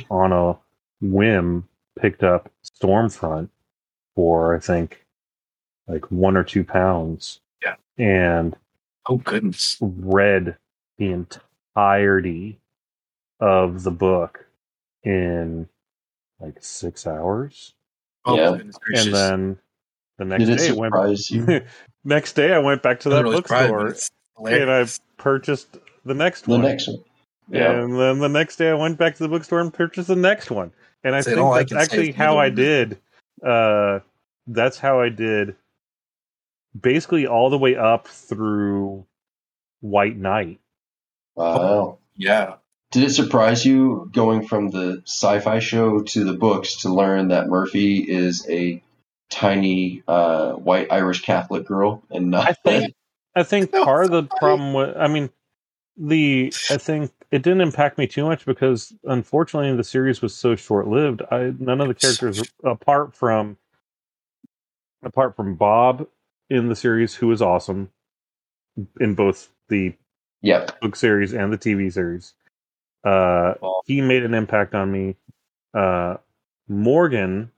[0.09, 0.57] on a
[1.01, 1.67] whim
[1.99, 3.49] picked up Stormfront
[4.15, 5.05] for I think
[5.87, 7.41] like one or two pounds.
[7.63, 7.75] Yeah.
[7.97, 8.55] And
[9.07, 9.77] Oh goodness.
[9.81, 10.57] read
[10.97, 11.11] the
[11.75, 12.59] entirety
[13.39, 14.45] of the book
[15.03, 15.67] in
[16.45, 17.73] like six hours.
[18.25, 18.53] Oh Yeah.
[18.93, 19.59] And then
[20.17, 21.61] the next Did day, I went, you?
[22.03, 24.85] next day I went back to that Literally cried, but bookstore and I
[25.17, 26.61] purchased the next The one.
[26.61, 27.03] next one.
[27.49, 27.71] Yeah.
[27.71, 30.49] And then the next day I went back to the bookstore and purchased the next
[30.49, 30.71] one.
[31.03, 32.99] And I Say, think all I that's actually how I did.
[33.43, 33.99] Uh,
[34.47, 35.55] that's how I did
[36.79, 39.05] basically all the way up through
[39.81, 40.59] White Knight.
[41.35, 41.99] Wow.
[42.15, 42.55] Yeah.
[42.91, 47.47] Did it surprise you going from the sci-fi show to the books to learn that
[47.47, 48.81] Murphy is a
[49.29, 52.49] tiny uh, white Irish Catholic girl and not?
[52.49, 52.95] I think
[53.35, 55.29] I think No, part of the problem with I mean
[55.97, 60.55] the I think it didn't impact me too much because unfortunately the series was so
[60.55, 61.21] short lived.
[61.31, 63.57] I none of the characters apart from
[65.03, 66.07] apart from Bob
[66.49, 67.91] in the series who was awesome
[68.99, 69.93] in both the
[70.41, 70.81] Yep.
[70.81, 72.33] book series and the TV series.
[73.05, 75.17] Uh he made an impact on me.
[75.73, 76.17] Uh
[76.69, 77.51] Morgan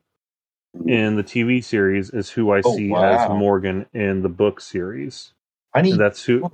[0.88, 3.00] in the TV series is who I Oh, see wow.
[3.00, 5.34] as Morgan in the book series.
[5.74, 6.48] I need And that's who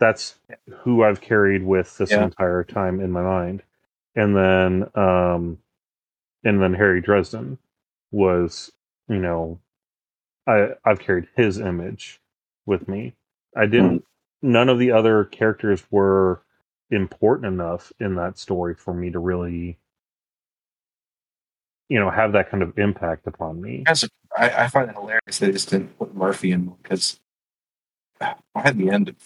[0.00, 0.36] that's
[0.82, 2.18] who I've carried with this Yeah.
[2.18, 3.62] entire time in my mind.
[4.16, 5.58] And then um
[6.44, 7.58] and then Harry Dresden
[8.12, 8.72] was,
[9.08, 9.60] you know,
[10.48, 12.20] I I've carried his image
[12.66, 13.14] with me.
[13.56, 14.04] I didn't.
[14.42, 16.42] None of the other characters were
[16.90, 19.78] important enough in that story for me to really,
[21.88, 23.84] you know, have that kind of impact upon me.
[23.86, 27.20] As a, I, I find it hilarious they just didn't put Murphy in because
[28.18, 29.16] by the end of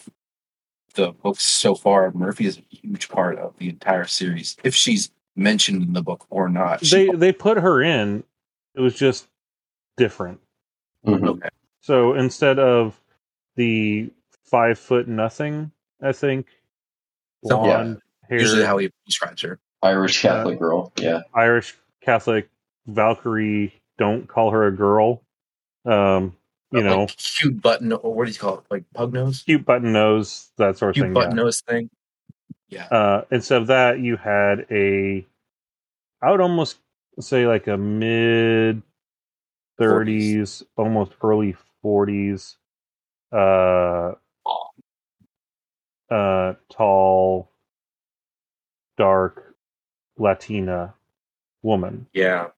[0.95, 4.57] the books so far, Murphy is a huge part of the entire series.
[4.65, 8.25] If she's mentioned in the book or not, she, They they put her in.
[8.75, 9.29] It was just
[9.97, 10.41] different.
[11.07, 11.29] Mhm.
[11.29, 11.49] okay.
[11.81, 13.01] So instead of
[13.57, 14.11] the
[14.45, 15.71] five foot nothing,
[16.03, 16.47] I think
[17.45, 17.95] So, yeah.
[18.29, 19.59] hair, usually how he describes her.
[19.83, 20.93] Irish Catholic girl.
[20.99, 21.23] Yeah.
[21.35, 22.51] Irish Catholic
[22.87, 23.73] Valkyrie.
[23.99, 25.23] Don't call her a girl.
[25.85, 26.37] Um,
[26.73, 28.65] you Like, know, cute button or what do you call it?
[28.71, 31.15] Like pug nose, cute button nose, that sort of cute thing.
[31.15, 31.43] button yeah.
[31.43, 31.91] nose thing.
[32.69, 35.27] Yeah, Uh, instead of that, you had a,
[36.21, 36.77] I would almost
[37.21, 38.83] say like a mid
[39.81, 42.57] 30s, almost early 40s,
[43.33, 44.13] uh,
[46.11, 47.51] uh, tall,
[48.97, 49.55] dark,
[50.17, 50.95] Latina
[51.63, 52.07] woman.
[52.13, 52.49] yeah.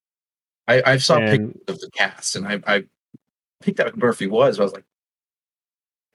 [0.67, 2.83] I, I saw pictures of the cast, and I, I
[3.61, 4.59] picked out who Murphy was.
[4.59, 4.85] I was like,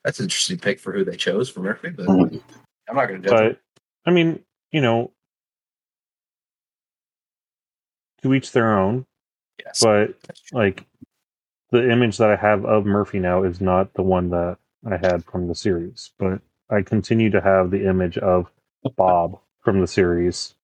[0.02, 2.40] that's an interesting pick for who they chose for Murphy, but Mhm.
[2.88, 3.38] I'm not going to judge.
[3.40, 3.48] him.
[4.04, 5.12] but I mean, you know,
[8.22, 9.04] to each their own.
[9.64, 10.14] Yes, But
[10.52, 10.86] like,
[11.70, 15.24] the image that I have of Murphy now is not the one that I had
[15.24, 16.12] from the series.
[16.18, 18.50] But I continue to have the image of
[18.96, 20.54] Bob from the series,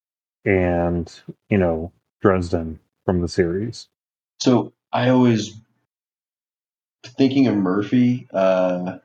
[0.45, 1.13] and
[1.49, 3.89] you know Dresden from the series.
[4.41, 5.57] So I always
[7.05, 8.29] thinking of Murphy.
[8.33, 8.99] Uh,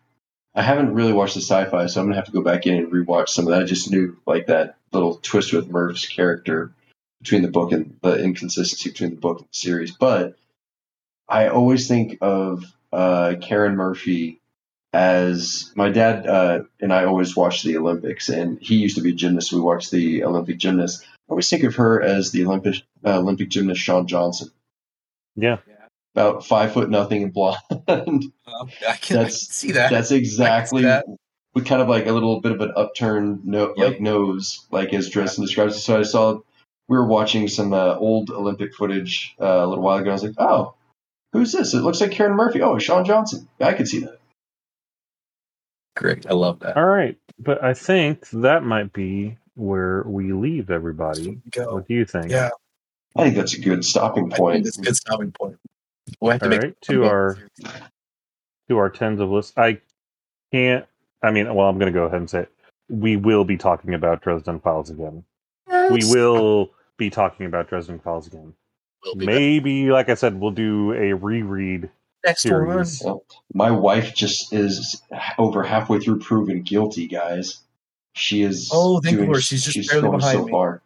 [0.55, 2.91] I haven't really watched the sci-fi, so I'm gonna have to go back in and
[2.91, 3.61] rewatch some of that.
[3.61, 6.73] I just knew like that little twist with Murph's character
[7.21, 9.91] between the book and the inconsistency between the book and the series.
[9.91, 10.35] But
[11.27, 14.39] I always think of uh, Karen Murphy
[14.97, 19.11] as my dad uh, and I always watched the Olympics, and he used to be
[19.11, 19.53] a gymnast.
[19.53, 21.05] We watched the Olympic gymnast.
[21.05, 22.75] I always think of her as the Olympic
[23.05, 24.49] uh, Olympic gymnast Shawn Johnson
[25.35, 25.57] Yeah,
[26.15, 27.59] about five foot nothing and blonde.
[27.69, 29.91] Um, I, can, I can That's- see that.
[29.91, 31.05] That's exactly that.
[31.53, 33.87] with kind of like a little bit of an upturned no, Yep.
[33.91, 35.81] like nose, like as Dresden describes it.
[35.81, 36.39] So I saw
[36.87, 40.09] we were watching some uh, old Olympic footage uh, a little while ago.
[40.09, 40.73] I was like, oh,
[41.33, 41.73] who's this?
[41.73, 42.61] It looks like Karen Murphy.
[42.61, 43.47] Oh, Shawn Johnson.
[43.59, 44.19] Yeah, I could see that.
[45.97, 46.77] Great, I love that.
[46.77, 47.17] all right.
[47.39, 51.39] But I think that might be where we leave everybody.
[51.51, 51.75] Go.
[51.75, 52.29] What do you think?
[52.31, 52.49] Yeah,
[53.15, 54.63] I think that's a good stopping point.
[54.63, 55.57] that's a good stopping point.
[56.21, 57.37] We'll have to All make right, to our
[58.69, 59.53] to our tens of lists.
[59.57, 59.81] I
[60.51, 60.85] can't.
[61.23, 62.51] I mean, well, I'm going to go ahead and say it.
[62.89, 65.23] we will be talking about Dresden Files again.
[65.89, 68.53] We will be talking about Dresden Files again.
[69.03, 69.35] We'll be back.
[69.35, 71.89] Maybe, like I said, we'll do a reread
[72.27, 72.51] next one.
[72.51, 73.01] series.
[73.03, 73.23] Well,
[73.53, 75.01] my wife just is
[75.37, 77.59] over halfway through proven guilty, guys.
[78.13, 78.69] She is.
[78.73, 80.51] Oh, thank doing, Lord, she's just barely going behind so me.
[80.51, 80.81] far.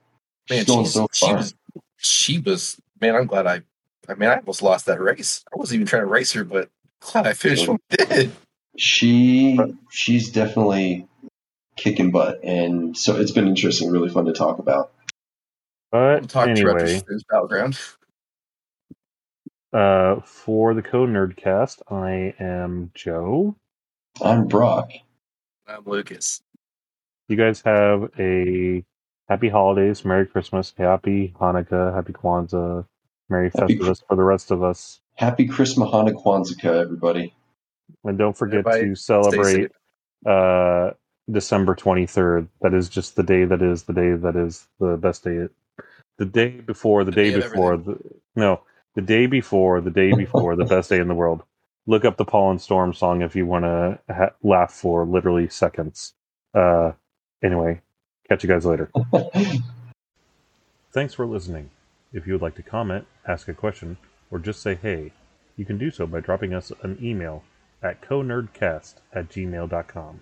[0.49, 1.55] Man, she's going she's, so she was
[1.97, 3.15] she was man.
[3.15, 3.61] I'm glad I.
[4.09, 5.43] I mean, I almost lost that race.
[5.53, 6.69] I wasn't even trying to race her, but
[6.99, 8.31] glad I finished what I did.
[8.77, 11.07] she she's definitely
[11.77, 14.91] kicking butt and so it's been interesting really fun to talk about
[15.91, 17.79] We'll But talk to her after anyway, battleground.
[19.73, 23.55] Uh, for the Code Nerdcast, I am Joe.
[24.21, 24.89] i'm brock
[25.67, 26.41] I'm Lucas.
[27.29, 28.83] You guys have a
[29.29, 32.85] happy holidays, Merry Christmas, Happy Hanukkah, Happy Kwanzaa,
[33.29, 34.99] Merry Happy Festivus for the rest of us.
[35.15, 37.33] happy christmas Hanukkah, kwanzaa everybody
[38.03, 39.71] And don't forget Everybody to celebrate
[40.25, 40.91] uh,
[41.29, 42.47] December 23rd.
[42.61, 45.47] That is just the day that is the day that is the best day.
[46.17, 47.97] The day before, the, The day, day before, the,
[48.35, 48.61] no,
[48.95, 51.43] the day before, the day before, the best day in the world.
[51.87, 56.13] Look up the Pollen Storm song if you want to ha- laugh for literally seconds.
[56.53, 56.91] Uh,
[57.43, 57.81] anyway,
[58.29, 58.91] catch you guys later.
[60.91, 61.71] Thanks for listening.
[62.13, 63.97] If you would like to comment, ask a question,
[64.29, 65.13] or just say hey,
[65.55, 67.43] you can do so by dropping us an email
[67.81, 70.21] at conerdcast at gmail.com.